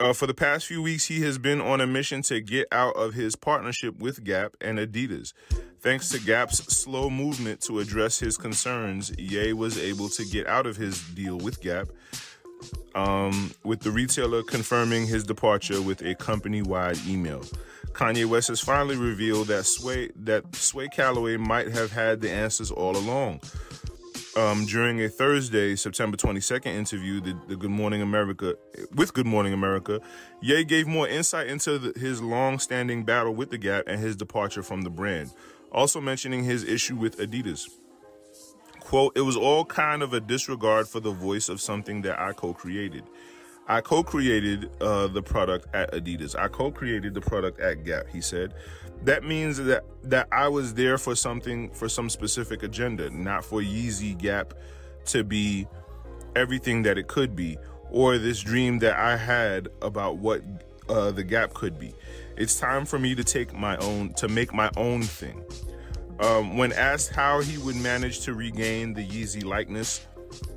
Uh, 0.00 0.12
for 0.12 0.26
the 0.26 0.34
past 0.34 0.66
few 0.66 0.82
weeks, 0.82 1.06
he 1.06 1.20
has 1.20 1.38
been 1.38 1.60
on 1.60 1.80
a 1.80 1.86
mission 1.86 2.20
to 2.20 2.40
get 2.40 2.66
out 2.72 2.96
of 2.96 3.14
his 3.14 3.36
partnership 3.36 3.96
with 4.00 4.24
Gap 4.24 4.56
and 4.60 4.78
Adidas. 4.78 5.32
Thanks 5.80 6.08
to 6.08 6.18
Gap's 6.18 6.58
slow 6.76 7.08
movement 7.08 7.60
to 7.62 7.78
address 7.78 8.18
his 8.18 8.36
concerns, 8.36 9.12
Ye 9.16 9.52
was 9.52 9.78
able 9.78 10.08
to 10.08 10.24
get 10.24 10.48
out 10.48 10.66
of 10.66 10.76
his 10.76 11.00
deal 11.10 11.38
with 11.38 11.60
Gap, 11.60 11.88
um, 12.96 13.52
with 13.62 13.80
the 13.80 13.92
retailer 13.92 14.42
confirming 14.42 15.06
his 15.06 15.22
departure 15.22 15.80
with 15.80 16.02
a 16.02 16.16
company-wide 16.16 16.98
email. 17.06 17.44
Kanye 17.92 18.26
West 18.26 18.48
has 18.48 18.60
finally 18.60 18.96
revealed 18.96 19.46
that 19.46 19.64
Sway 19.64 20.10
that 20.16 20.56
Sway 20.56 20.88
Calloway 20.88 21.36
might 21.36 21.68
have 21.68 21.92
had 21.92 22.20
the 22.20 22.30
answers 22.30 22.72
all 22.72 22.96
along. 22.96 23.40
Um, 24.36 24.66
during 24.66 25.00
a 25.00 25.08
Thursday, 25.08 25.76
September 25.76 26.16
22nd 26.16 26.66
interview, 26.66 27.20
the, 27.20 27.38
the, 27.46 27.54
Good 27.54 27.70
Morning 27.70 28.02
America 28.02 28.56
with 28.96 29.14
Good 29.14 29.26
Morning 29.26 29.52
America, 29.52 30.00
Ye 30.40 30.64
gave 30.64 30.88
more 30.88 31.06
insight 31.06 31.46
into 31.46 31.78
the, 31.78 32.00
his 32.00 32.20
long-standing 32.20 33.04
battle 33.04 33.32
with 33.32 33.50
the 33.50 33.58
Gap 33.58 33.84
and 33.86 34.00
his 34.00 34.16
departure 34.16 34.64
from 34.64 34.82
the 34.82 34.90
brand, 34.90 35.30
also 35.70 36.00
mentioning 36.00 36.42
his 36.42 36.64
issue 36.64 36.96
with 36.96 37.18
Adidas. 37.18 37.68
Quote, 38.80 39.16
it 39.16 39.20
was 39.20 39.36
all 39.36 39.64
kind 39.64 40.02
of 40.02 40.12
a 40.12 40.20
disregard 40.20 40.88
for 40.88 40.98
the 40.98 41.12
voice 41.12 41.48
of 41.48 41.60
something 41.60 42.02
that 42.02 42.18
I 42.18 42.32
co-created. 42.32 43.04
I 43.66 43.80
co-created 43.80 44.70
uh, 44.80 45.06
the 45.06 45.22
product 45.22 45.74
at 45.74 45.92
Adidas. 45.92 46.38
I 46.38 46.48
co-created 46.48 47.14
the 47.14 47.20
product 47.20 47.60
at 47.60 47.84
Gap. 47.84 48.08
He 48.08 48.20
said, 48.20 48.54
that 49.02 49.24
means 49.24 49.58
that 49.58 49.84
that 50.02 50.28
I 50.32 50.48
was 50.48 50.74
there 50.74 50.98
for 50.98 51.14
something 51.14 51.70
for 51.70 51.88
some 51.88 52.08
specific 52.10 52.62
agenda, 52.62 53.10
not 53.10 53.44
for 53.44 53.60
Yeezy 53.60 54.16
Gap 54.16 54.54
to 55.06 55.24
be 55.24 55.66
everything 56.36 56.82
that 56.82 56.98
it 56.98 57.06
could 57.06 57.36
be, 57.36 57.58
or 57.90 58.18
this 58.18 58.40
dream 58.40 58.78
that 58.80 58.98
I 58.98 59.16
had 59.16 59.68
about 59.82 60.18
what 60.18 60.42
uh, 60.88 61.10
the 61.10 61.24
Gap 61.24 61.54
could 61.54 61.78
be. 61.78 61.94
It's 62.36 62.58
time 62.58 62.84
for 62.84 62.98
me 62.98 63.14
to 63.14 63.24
take 63.24 63.54
my 63.54 63.76
own 63.78 64.12
to 64.14 64.28
make 64.28 64.52
my 64.52 64.70
own 64.76 65.02
thing. 65.02 65.42
Um, 66.20 66.56
when 66.56 66.72
asked 66.72 67.10
how 67.10 67.40
he 67.40 67.58
would 67.58 67.76
manage 67.76 68.20
to 68.20 68.34
regain 68.34 68.94
the 68.94 69.06
Yeezy 69.06 69.44
likeness 69.44 70.06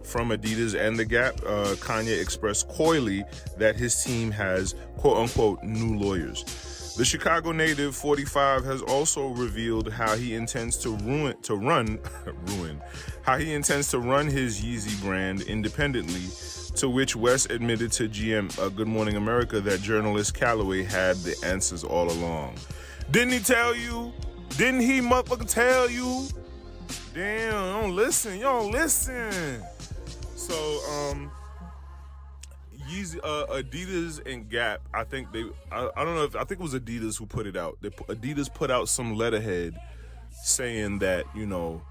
from 0.03 0.29
Adidas 0.29 0.79
and 0.79 0.97
The 0.97 1.05
Gap, 1.05 1.35
uh, 1.45 1.75
Kanye 1.75 2.21
expressed 2.21 2.67
coyly 2.69 3.23
that 3.57 3.75
his 3.75 4.03
team 4.03 4.31
has 4.31 4.75
quote 4.97 5.17
unquote 5.17 5.63
new 5.63 5.97
lawyers. 5.97 6.93
The 6.97 7.05
Chicago 7.05 7.51
native 7.51 7.95
45 7.95 8.65
has 8.65 8.81
also 8.81 9.27
revealed 9.27 9.91
how 9.93 10.15
he 10.15 10.33
intends 10.33 10.77
to 10.77 10.95
ruin 10.95 11.39
to 11.43 11.55
run 11.55 11.99
ruin 12.45 12.81
how 13.21 13.37
he 13.37 13.53
intends 13.53 13.89
to 13.91 13.99
run 13.99 14.25
his 14.25 14.61
Yeezy 14.61 14.99
brand 15.01 15.41
independently. 15.41 16.23
To 16.77 16.89
which 16.89 17.15
West 17.15 17.51
admitted 17.51 17.91
to 17.93 18.07
GM 18.07 18.57
uh, 18.57 18.69
Good 18.69 18.87
Morning 18.87 19.15
America 19.15 19.59
that 19.61 19.81
journalist 19.81 20.33
Calloway 20.33 20.83
had 20.83 21.17
the 21.17 21.35
answers 21.43 21.83
all 21.83 22.09
along. 22.09 22.55
Didn't 23.11 23.33
he 23.33 23.39
tell 23.39 23.75
you? 23.75 24.13
Didn't 24.57 24.81
he 24.81 24.99
motherfucker 24.99 25.47
tell 25.47 25.89
you? 25.89 26.27
Damn, 27.13 27.51
don't 27.51 27.95
listen. 27.95 28.35
You 28.35 28.43
don't 28.43 28.71
listen. 28.71 29.63
So, 30.35 30.53
um, 30.91 31.31
Yeezy, 32.89 33.19
uh, 33.23 33.45
Adidas 33.47 34.25
and 34.31 34.49
Gap. 34.49 34.81
I 34.93 35.03
think 35.03 35.31
they. 35.31 35.43
I, 35.71 35.89
I, 35.95 36.05
don't 36.05 36.15
know 36.15 36.23
if 36.23 36.35
I 36.35 36.43
think 36.43 36.59
it 36.59 36.63
was 36.63 36.73
Adidas 36.73 37.17
who 37.17 37.25
put 37.25 37.47
it 37.47 37.57
out. 37.57 37.77
They, 37.81 37.89
Adidas 37.89 38.53
put 38.53 38.71
out 38.71 38.87
some 38.89 39.15
letterhead 39.15 39.79
saying 40.31 40.99
that 40.99 41.25
you 41.35 41.45
know 41.45 41.81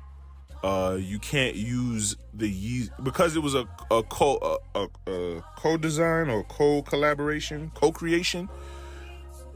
uh, 0.63 0.97
you 0.99 1.19
can't 1.19 1.55
use 1.55 2.17
the 2.33 2.51
Yeezy 2.51 2.91
because 3.03 3.37
it 3.37 3.41
was 3.41 3.55
a 3.55 3.69
a 3.91 4.03
co 4.05 4.59
a, 4.75 4.81
a, 4.81 5.13
a 5.13 5.43
co-design 5.57 6.31
or 6.31 6.45
co-collaboration, 6.45 7.71
co-creation. 7.75 8.49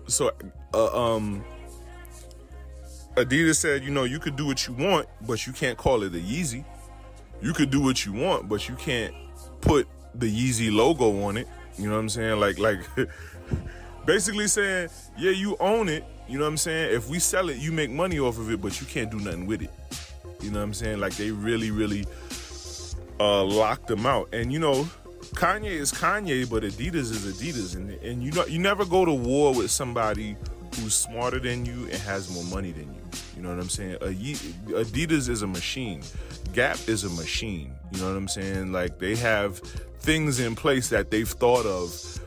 So, 0.06 0.32
uh, 0.74 1.14
um, 1.14 1.44
Adidas 3.16 3.56
said, 3.56 3.82
you 3.82 3.90
know, 3.90 4.04
you 4.04 4.18
could 4.18 4.36
do 4.36 4.46
what 4.46 4.66
you 4.66 4.74
want, 4.74 5.06
but 5.26 5.46
you 5.46 5.52
can't 5.52 5.76
call 5.76 6.02
it 6.02 6.14
a 6.14 6.18
Yeezy. 6.18 6.64
You 7.42 7.52
could 7.52 7.70
do 7.70 7.80
what 7.80 8.04
you 8.06 8.12
want, 8.12 8.48
but 8.48 8.68
you 8.68 8.76
can't 8.76 9.14
put 9.60 9.88
the 10.14 10.26
Yeezy 10.26 10.72
logo 10.72 11.22
on 11.22 11.36
it. 11.36 11.48
You 11.78 11.88
know 11.88 11.94
what 11.94 12.00
I'm 12.00 12.08
saying? 12.08 12.38
Like, 12.38 12.58
like, 12.58 12.80
basically 14.06 14.46
saying, 14.46 14.90
yeah, 15.18 15.30
you 15.30 15.56
own 15.58 15.88
it. 15.88 16.04
You 16.28 16.38
know 16.38 16.44
what 16.44 16.50
I'm 16.50 16.56
saying? 16.56 16.94
If 16.94 17.08
we 17.08 17.18
sell 17.18 17.48
it, 17.48 17.56
you 17.56 17.72
make 17.72 17.90
money 17.90 18.20
off 18.20 18.38
of 18.38 18.50
it, 18.50 18.62
but 18.62 18.80
you 18.80 18.86
can't 18.86 19.10
do 19.10 19.18
nothing 19.18 19.46
with 19.46 19.62
it. 19.62 19.70
You 20.40 20.50
know 20.50 20.58
what 20.58 20.64
I'm 20.64 20.74
saying? 20.74 21.00
Like 21.00 21.14
they 21.16 21.30
really, 21.30 21.70
really 21.70 22.06
uh, 23.18 23.44
locked 23.44 23.88
them 23.88 24.06
out. 24.06 24.32
And 24.32 24.52
you 24.52 24.58
know, 24.58 24.84
Kanye 25.34 25.64
is 25.70 25.92
Kanye, 25.92 26.48
but 26.48 26.62
Adidas 26.62 27.10
is 27.10 27.26
Adidas, 27.26 27.76
and 27.76 27.90
and 28.02 28.22
you 28.22 28.32
know, 28.32 28.46
you 28.46 28.58
never 28.58 28.84
go 28.84 29.04
to 29.04 29.12
war 29.12 29.54
with 29.54 29.70
somebody 29.70 30.36
who's 30.80 30.94
smarter 30.94 31.38
than 31.38 31.64
you 31.64 31.84
and 31.84 31.94
has 32.02 32.30
more 32.32 32.44
money 32.44 32.72
than 32.72 32.92
you. 32.94 33.02
You 33.36 33.42
know 33.42 33.50
what 33.50 33.58
I'm 33.58 33.68
saying? 33.68 33.96
Adidas 33.96 35.28
is 35.28 35.42
a 35.42 35.46
machine. 35.46 36.02
Gap 36.52 36.78
is 36.88 37.04
a 37.04 37.10
machine. 37.10 37.74
You 37.92 38.00
know 38.00 38.08
what 38.08 38.16
I'm 38.16 38.28
saying? 38.28 38.72
Like 38.72 38.98
they 38.98 39.16
have 39.16 39.58
things 40.00 40.40
in 40.40 40.54
place 40.54 40.88
that 40.88 41.10
they've 41.10 41.28
thought 41.28 41.66
of, 41.66 42.20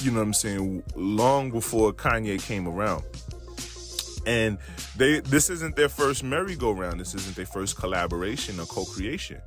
you 0.00 0.10
know 0.10 0.18
what 0.18 0.26
I'm 0.26 0.34
saying, 0.34 0.82
long 0.94 1.50
before 1.50 1.92
Kanye 1.92 2.42
came 2.42 2.66
around. 2.68 3.04
And 4.26 4.58
they 4.96 5.20
this 5.20 5.50
isn't 5.50 5.74
their 5.74 5.88
first 5.88 6.22
merry-go-round. 6.22 7.00
This 7.00 7.14
isn't 7.14 7.34
their 7.34 7.46
first 7.46 7.76
collaboration 7.76 8.60
or 8.60 8.66
co-creation. 8.66 9.40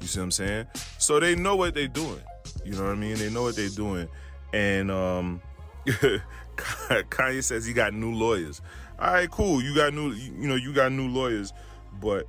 You 0.00 0.06
see 0.06 0.18
what 0.18 0.24
I'm 0.24 0.30
saying? 0.32 0.66
So 0.98 1.20
they 1.20 1.34
know 1.34 1.56
what 1.56 1.74
they're 1.74 1.88
doing. 1.88 2.20
You 2.64 2.72
know 2.72 2.84
what 2.84 2.92
I 2.92 2.96
mean? 2.96 3.16
They 3.16 3.30
know 3.30 3.42
what 3.42 3.56
they're 3.56 3.68
doing. 3.68 4.08
And 4.52 4.90
um 4.90 5.40
Kanye 7.10 7.42
says 7.42 7.64
he 7.64 7.72
got 7.72 7.94
new 7.94 8.12
lawyers. 8.12 8.60
All 8.98 9.12
right, 9.12 9.30
cool. 9.30 9.62
You 9.62 9.74
got 9.74 9.94
new 9.94 10.10
you 10.12 10.48
know, 10.48 10.56
you 10.56 10.72
got 10.72 10.92
new 10.92 11.08
lawyers, 11.08 11.52
but 12.00 12.26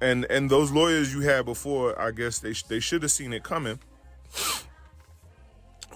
and 0.00 0.24
and 0.26 0.50
those 0.50 0.70
lawyers 0.70 1.14
you 1.14 1.20
had 1.20 1.44
before, 1.44 2.00
I 2.00 2.10
guess 2.10 2.38
they 2.38 2.54
they 2.68 2.80
should 2.80 3.02
have 3.02 3.12
seen 3.12 3.32
it 3.32 3.42
coming 3.42 3.78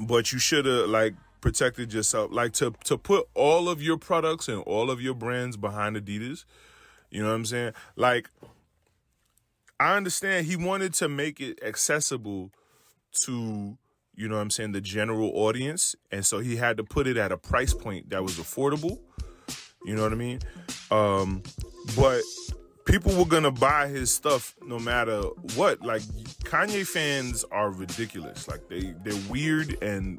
but 0.00 0.32
you 0.32 0.38
should 0.38 0.66
have 0.66 0.88
like 0.88 1.14
protected 1.40 1.92
yourself 1.92 2.30
like 2.32 2.52
to 2.52 2.72
to 2.84 2.96
put 2.96 3.26
all 3.34 3.68
of 3.68 3.82
your 3.82 3.96
products 3.96 4.48
and 4.48 4.62
all 4.62 4.90
of 4.90 5.00
your 5.00 5.14
brands 5.14 5.56
behind 5.56 5.96
Adidas 5.96 6.44
you 7.10 7.22
know 7.22 7.28
what 7.28 7.34
I'm 7.34 7.44
saying 7.44 7.72
like 7.96 8.30
I 9.78 9.96
understand 9.96 10.46
he 10.46 10.56
wanted 10.56 10.94
to 10.94 11.08
make 11.08 11.40
it 11.40 11.62
accessible 11.62 12.50
to 13.24 13.76
you 14.16 14.28
know 14.28 14.36
what 14.36 14.42
I'm 14.42 14.50
saying 14.50 14.72
the 14.72 14.80
general 14.80 15.30
audience 15.34 15.96
and 16.10 16.24
so 16.24 16.38
he 16.38 16.56
had 16.56 16.76
to 16.76 16.84
put 16.84 17.06
it 17.06 17.16
at 17.16 17.32
a 17.32 17.36
price 17.36 17.74
point 17.74 18.10
that 18.10 18.22
was 18.22 18.34
affordable 18.38 18.98
you 19.84 19.94
know 19.94 20.02
what 20.02 20.12
I 20.12 20.16
mean 20.16 20.40
um 20.90 21.42
but 21.96 22.22
people 22.84 23.14
were 23.14 23.24
gonna 23.24 23.50
buy 23.50 23.88
his 23.88 24.12
stuff 24.12 24.54
no 24.62 24.78
matter 24.78 25.20
what. 25.56 25.82
Like 25.82 26.02
Kanye 26.44 26.86
fans 26.86 27.44
are 27.50 27.70
ridiculous. 27.70 28.48
Like 28.48 28.68
they 28.68 28.94
they're 29.02 29.20
weird 29.28 29.82
and 29.82 30.18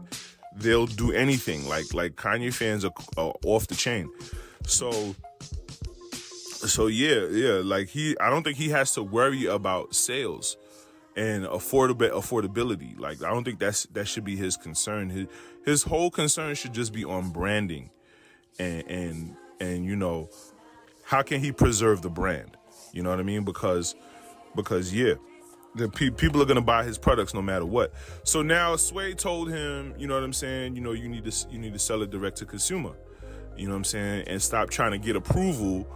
they'll 0.55 0.87
do 0.87 1.11
anything. 1.11 1.67
Like 1.67 1.93
like 1.93 2.15
Kanye 2.15 2.53
fans 2.53 2.85
are, 2.85 2.93
are 3.17 3.33
off 3.45 3.67
the 3.67 3.75
chain. 3.75 4.09
So 4.65 5.15
so 6.11 6.87
yeah 6.87 7.27
yeah 7.29 7.61
like 7.63 7.89
he 7.89 8.17
I 8.19 8.29
don't 8.29 8.43
think 8.43 8.57
he 8.57 8.69
has 8.69 8.93
to 8.93 9.03
worry 9.03 9.45
about 9.45 9.93
sales 9.93 10.57
and 11.15 11.45
affordable 11.45 12.09
affordability. 12.11 12.99
Like 12.99 13.23
I 13.23 13.31
don't 13.31 13.43
think 13.43 13.59
that's 13.59 13.83
that 13.87 14.07
should 14.07 14.25
be 14.25 14.35
his 14.35 14.57
concern. 14.57 15.09
His 15.09 15.27
his 15.65 15.83
whole 15.83 16.11
concern 16.11 16.55
should 16.55 16.73
just 16.73 16.93
be 16.93 17.05
on 17.05 17.31
branding 17.31 17.89
and 18.59 18.83
and 18.87 19.35
and 19.59 19.85
you 19.85 19.95
know 19.95 20.29
how 21.03 21.21
can 21.21 21.39
he 21.39 21.51
preserve 21.51 22.01
the 22.01 22.09
brand? 22.09 22.57
You 22.91 23.03
know 23.03 23.09
what 23.09 23.19
I 23.19 23.23
mean? 23.23 23.43
Because 23.43 23.95
because 24.55 24.93
yeah, 24.93 25.13
the 25.75 25.89
pe- 25.89 26.09
people 26.09 26.41
are 26.41 26.45
gonna 26.45 26.61
buy 26.61 26.83
his 26.83 26.97
products 26.97 27.33
no 27.33 27.41
matter 27.41 27.65
what. 27.65 27.93
So 28.23 28.41
now 28.41 28.75
Sway 28.75 29.13
told 29.13 29.49
him, 29.49 29.93
you 29.97 30.07
know 30.07 30.15
what 30.15 30.23
I'm 30.23 30.33
saying? 30.33 30.75
You 30.75 30.81
know, 30.81 30.93
you 30.93 31.07
need 31.07 31.29
to 31.29 31.47
you 31.49 31.59
need 31.59 31.73
to 31.73 31.79
sell 31.79 32.01
it 32.01 32.09
direct 32.09 32.37
to 32.37 32.45
consumer. 32.45 32.93
You 33.55 33.67
know 33.67 33.73
what 33.73 33.77
I'm 33.77 33.83
saying? 33.85 34.27
And 34.27 34.41
stop 34.41 34.69
trying 34.69 34.91
to 34.91 34.97
get 34.97 35.15
approval 35.15 35.87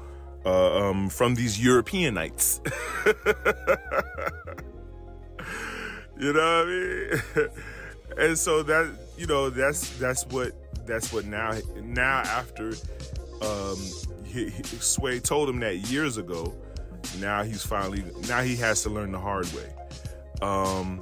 uh, 0.45 0.89
um, 0.89 1.09
from 1.09 1.35
these 1.35 1.57
Europeanites. 1.57 2.61
you 6.19 6.33
know 6.33 6.39
what 6.39 6.67
I 6.67 7.45
mean? 7.45 7.49
and 8.17 8.37
so 8.37 8.61
that 8.63 8.93
you 9.17 9.25
know 9.25 9.49
that's 9.49 9.97
that's 9.97 10.25
what 10.27 10.53
that's 10.85 11.13
what 11.13 11.25
now 11.25 11.53
now 11.83 12.19
after 12.19 12.73
um, 13.41 13.77
he, 14.25 14.49
he, 14.49 14.63
Sway 14.63 15.19
told 15.19 15.49
him 15.49 15.59
that 15.61 15.77
years 15.89 16.17
ago. 16.17 16.53
Now 17.19 17.43
he's 17.43 17.65
finally 17.65 18.03
now 18.27 18.41
he 18.41 18.55
has 18.57 18.83
to 18.83 18.89
learn 18.89 19.11
the 19.11 19.19
hard 19.19 19.47
way. 19.53 19.73
Um, 20.41 21.01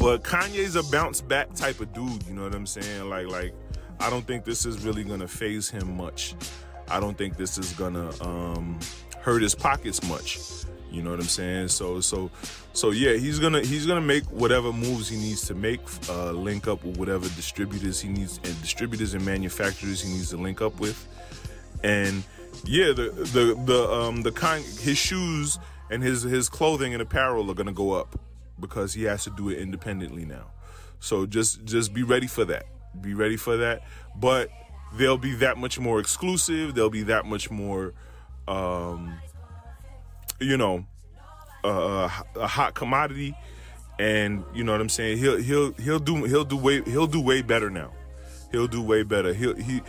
but 0.00 0.22
Kanye's 0.24 0.76
a 0.76 0.82
bounce 0.84 1.20
back 1.20 1.54
type 1.54 1.80
of 1.80 1.92
dude. 1.92 2.26
You 2.26 2.34
know 2.34 2.42
what 2.42 2.54
I'm 2.54 2.66
saying? 2.66 3.08
Like 3.08 3.28
like 3.28 3.54
I 4.00 4.10
don't 4.10 4.26
think 4.26 4.44
this 4.44 4.66
is 4.66 4.84
really 4.84 5.04
gonna 5.04 5.28
faze 5.28 5.70
him 5.70 5.96
much. 5.96 6.34
I 6.88 7.00
don't 7.00 7.16
think 7.16 7.36
this 7.36 7.56
is 7.56 7.72
gonna 7.72 8.10
um, 8.20 8.78
hurt 9.20 9.42
his 9.42 9.54
pockets 9.54 10.02
much. 10.08 10.38
You 10.94 11.02
know 11.02 11.10
what 11.10 11.20
I'm 11.20 11.26
saying? 11.26 11.68
So 11.68 12.00
so 12.00 12.30
so 12.72 12.90
yeah, 12.90 13.14
he's 13.14 13.38
gonna 13.38 13.60
he's 13.60 13.86
gonna 13.86 14.00
make 14.00 14.24
whatever 14.24 14.72
moves 14.72 15.08
he 15.08 15.16
needs 15.16 15.46
to 15.48 15.54
make, 15.54 15.80
uh, 16.08 16.32
link 16.32 16.68
up 16.68 16.84
with 16.84 16.96
whatever 16.96 17.28
distributors 17.30 18.00
he 18.00 18.08
needs 18.08 18.38
and 18.44 18.60
distributors 18.62 19.14
and 19.14 19.24
manufacturers 19.24 20.02
he 20.02 20.12
needs 20.12 20.30
to 20.30 20.36
link 20.36 20.62
up 20.62 20.78
with, 20.80 21.06
and 21.82 22.22
yeah, 22.64 22.86
the 22.86 23.10
the 23.10 23.60
the 23.66 23.90
um 23.90 24.22
the 24.22 24.32
kind 24.32 24.64
his 24.64 24.96
shoes 24.96 25.58
and 25.90 26.02
his 26.02 26.22
his 26.22 26.48
clothing 26.48 26.92
and 26.92 27.02
apparel 27.02 27.50
are 27.50 27.54
gonna 27.54 27.72
go 27.72 27.92
up 27.92 28.18
because 28.60 28.94
he 28.94 29.02
has 29.04 29.24
to 29.24 29.30
do 29.30 29.48
it 29.50 29.58
independently 29.58 30.24
now. 30.24 30.46
So 31.00 31.26
just 31.26 31.64
just 31.64 31.92
be 31.92 32.02
ready 32.02 32.26
for 32.26 32.44
that. 32.46 32.66
Be 33.00 33.14
ready 33.14 33.36
for 33.36 33.56
that. 33.58 33.82
But 34.16 34.50
they'll 34.96 35.18
be 35.18 35.34
that 35.36 35.58
much 35.58 35.78
more 35.78 36.00
exclusive. 36.00 36.74
They'll 36.74 36.90
be 36.90 37.02
that 37.04 37.26
much 37.26 37.50
more, 37.50 37.92
um, 38.48 39.18
you 40.40 40.56
know, 40.56 40.86
uh, 41.64 42.08
a 42.36 42.46
hot 42.46 42.74
commodity. 42.74 43.36
And 43.98 44.44
you 44.54 44.64
know 44.64 44.72
what 44.72 44.80
I'm 44.80 44.88
saying? 44.88 45.18
He'll 45.18 45.38
he'll 45.38 45.72
he'll 45.74 45.98
do 46.00 46.24
he'll 46.24 46.44
do 46.44 46.56
way 46.56 46.82
he'll 46.82 47.06
do 47.06 47.20
way 47.20 47.42
better 47.42 47.70
now. 47.70 47.92
He'll 48.50 48.66
do 48.66 48.82
way 48.82 49.04
better. 49.04 49.32
He'll 49.32 49.54
he 49.54 49.82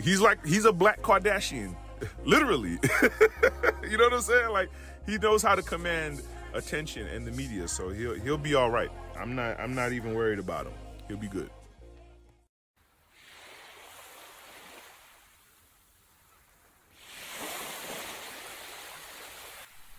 he's 0.00 0.20
like 0.20 0.44
he's 0.44 0.64
a 0.64 0.72
black 0.72 1.02
Kardashian, 1.02 1.74
literally. 2.24 2.78
you 3.88 3.96
know 3.96 4.04
what 4.04 4.14
I'm 4.14 4.20
saying? 4.20 4.50
Like 4.50 4.70
he 5.06 5.18
knows 5.18 5.42
how 5.42 5.54
to 5.54 5.62
command 5.62 6.20
attention 6.52 7.06
in 7.08 7.24
the 7.24 7.30
media, 7.30 7.68
so 7.68 7.90
he'll 7.90 8.14
he'll 8.14 8.38
be 8.38 8.54
all 8.54 8.70
right. 8.70 8.90
I'm 9.16 9.36
not 9.36 9.60
I'm 9.60 9.74
not 9.74 9.92
even 9.92 10.14
worried 10.14 10.40
about 10.40 10.66
him. 10.66 10.74
He'll 11.06 11.16
be 11.16 11.28
good. 11.28 11.50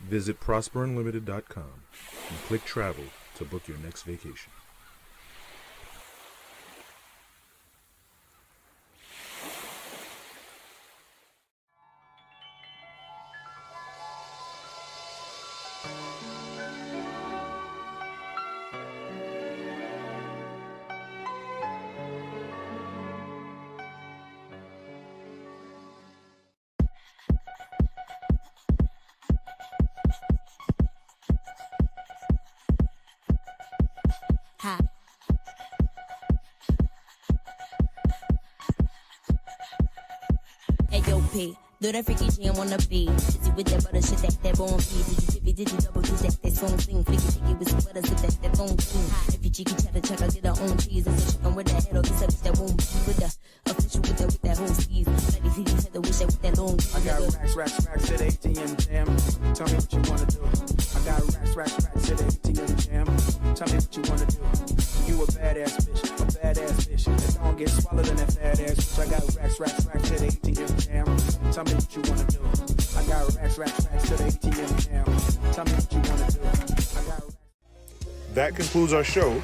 Visit 0.10 0.40
prosperunlimited.com 0.40 1.84
and 2.30 2.40
click 2.48 2.66
travel 2.66 3.04
to 3.36 3.46
book 3.46 3.68
your 3.68 3.78
next 3.78 4.02
vacation. 4.02 4.52
Do 41.32 41.92
that 41.92 42.06
freaky 42.06 42.26
jam 42.42 42.58
on 42.58 42.74
the 42.74 42.82
beat. 42.90 43.06
Busy 43.14 43.52
with 43.54 43.70
that 43.70 43.86
butter 43.86 44.02
shit, 44.02 44.18
that 44.26 44.34
that 44.42 44.58
bone 44.58 44.82
feed. 44.82 45.06
Did 45.06 45.22
you 45.22 45.30
dip 45.30 45.56
did 45.62 45.70
you 45.70 45.78
double 45.78 46.02
use 46.02 46.22
that, 46.26 46.42
that 46.42 46.54
phone 46.58 46.78
thing? 46.82 47.04
Flicky 47.06 47.30
flicky 47.38 47.60
with 47.60 47.70
some 47.70 47.82
butter, 47.86 48.02
sit 48.02 48.18
that, 48.18 48.34
that 48.42 48.58
phone 48.58 48.74
thing. 48.74 49.06
If 49.38 49.46
you 49.46 49.52
cheeky 49.54 49.76
cheddar, 49.78 50.02
check, 50.02 50.22
I 50.26 50.28
get 50.34 50.46
her 50.50 50.58
own 50.58 50.74
cheese. 50.82 51.06
And 51.06 51.20
so 51.20 51.38
chicken 51.38 51.54
with 51.54 51.68
that 51.70 51.86
head, 51.86 51.96
or 51.96 52.02
this 52.02 52.18
bitch 52.18 52.42
that 52.42 52.58
won't 52.58 52.82
be 52.82 52.98
with 53.06 53.18
the 53.22 53.30
official 53.70 54.02
with 54.02 54.18
that, 54.18 54.26
with 54.26 54.42
that 54.42 54.58
whole 54.58 54.74
steez. 54.74 55.06
Like 55.06 55.44
these 55.46 55.58
ladies 55.62 55.84
had 55.86 55.94
to 55.94 56.02
wish 56.02 56.18
that 56.18 56.26
with 56.34 56.42
that 56.42 56.58
long 56.58 56.78
I 56.82 57.00
got 57.06 57.22
racks, 57.22 57.54
racks, 57.54 57.78
racks 57.86 58.10
at 58.10 58.22
ATM 58.26 58.72
jam. 58.90 59.08
Tell 59.54 59.68
me 59.70 59.78
what 59.78 59.94
you 59.94 60.02
wanna 60.10 60.26
do. 60.34 60.42
I 60.42 61.00
got 61.06 61.22
racks, 61.30 61.54
racks, 61.54 61.78
racks 61.86 62.10
at 62.10 62.20
ATM 62.26 62.74
jam. 62.82 63.06
Tell 63.54 63.70
me 63.70 63.78
what 63.78 63.94
you 63.94 64.02
wanna 64.10 64.26
do. 64.26 64.42
You 65.06 65.22
a 65.22 65.26
badass 65.30 65.78
bitch, 65.86 66.19
a 66.42 66.48
badass 66.48 66.88
bitch. 66.88 67.70
Swallowed 67.70 68.08
in 68.08 68.16
that 68.18 68.34
fat 68.34 68.60
ass 68.60 68.76
bitch, 68.76 69.00
I 69.00 69.10
got 69.10 69.36
racks, 69.36 69.60
racks, 69.60 69.86
racks 69.86 70.12
at 70.12 70.20
ATM 70.22 70.88
jam. 70.88 71.52
Tell 71.52 71.64
me 71.64 71.74
what 71.74 71.96
you 71.96 72.02
wanna 72.10 72.26
do. 72.26 72.40
I 72.98 73.04
got 73.06 73.36
racks, 73.36 73.58
racks, 73.58 73.88
racks 73.92 74.10
to 74.10 74.16
the 74.16 74.24
ATM. 74.24 75.54
Tell 75.54 75.66
me 75.66 75.72
what 75.72 75.94
you 75.94 76.00
wanna 76.00 76.32
do. 76.32 76.40
I 76.98 77.04
got 77.06 77.24
That 78.34 78.56
concludes 78.56 78.94
our 78.94 79.04
show. 79.04 79.42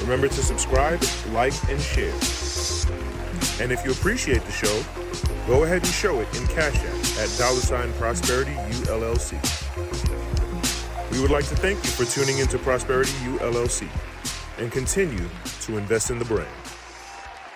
Remember 0.00 0.28
to 0.28 0.42
subscribe, 0.42 1.02
like, 1.32 1.54
and 1.68 1.80
share. 1.80 2.14
And 3.60 3.72
if 3.72 3.84
you 3.84 3.92
appreciate 3.92 4.42
the 4.42 4.52
show, 4.52 4.82
go 5.46 5.64
ahead 5.64 5.82
and 5.82 5.86
show 5.86 6.20
it 6.20 6.28
in 6.36 6.46
Cash 6.48 6.76
App 6.76 7.22
at 7.22 7.38
dollar 7.38 7.60
sign 7.60 7.92
Prosperity 7.94 8.54
ULLC. 8.86 9.36
We 11.12 11.20
would 11.20 11.30
like 11.30 11.46
to 11.48 11.56
thank 11.56 11.82
you 11.84 11.90
for 11.90 12.04
tuning 12.04 12.38
into 12.38 12.58
Prosperity 12.58 13.12
ULLC 13.24 13.88
and 14.60 14.70
continue 14.70 15.28
to 15.62 15.78
invest 15.78 16.10
in 16.10 16.18
the 16.18 16.24
brand. 16.26 16.59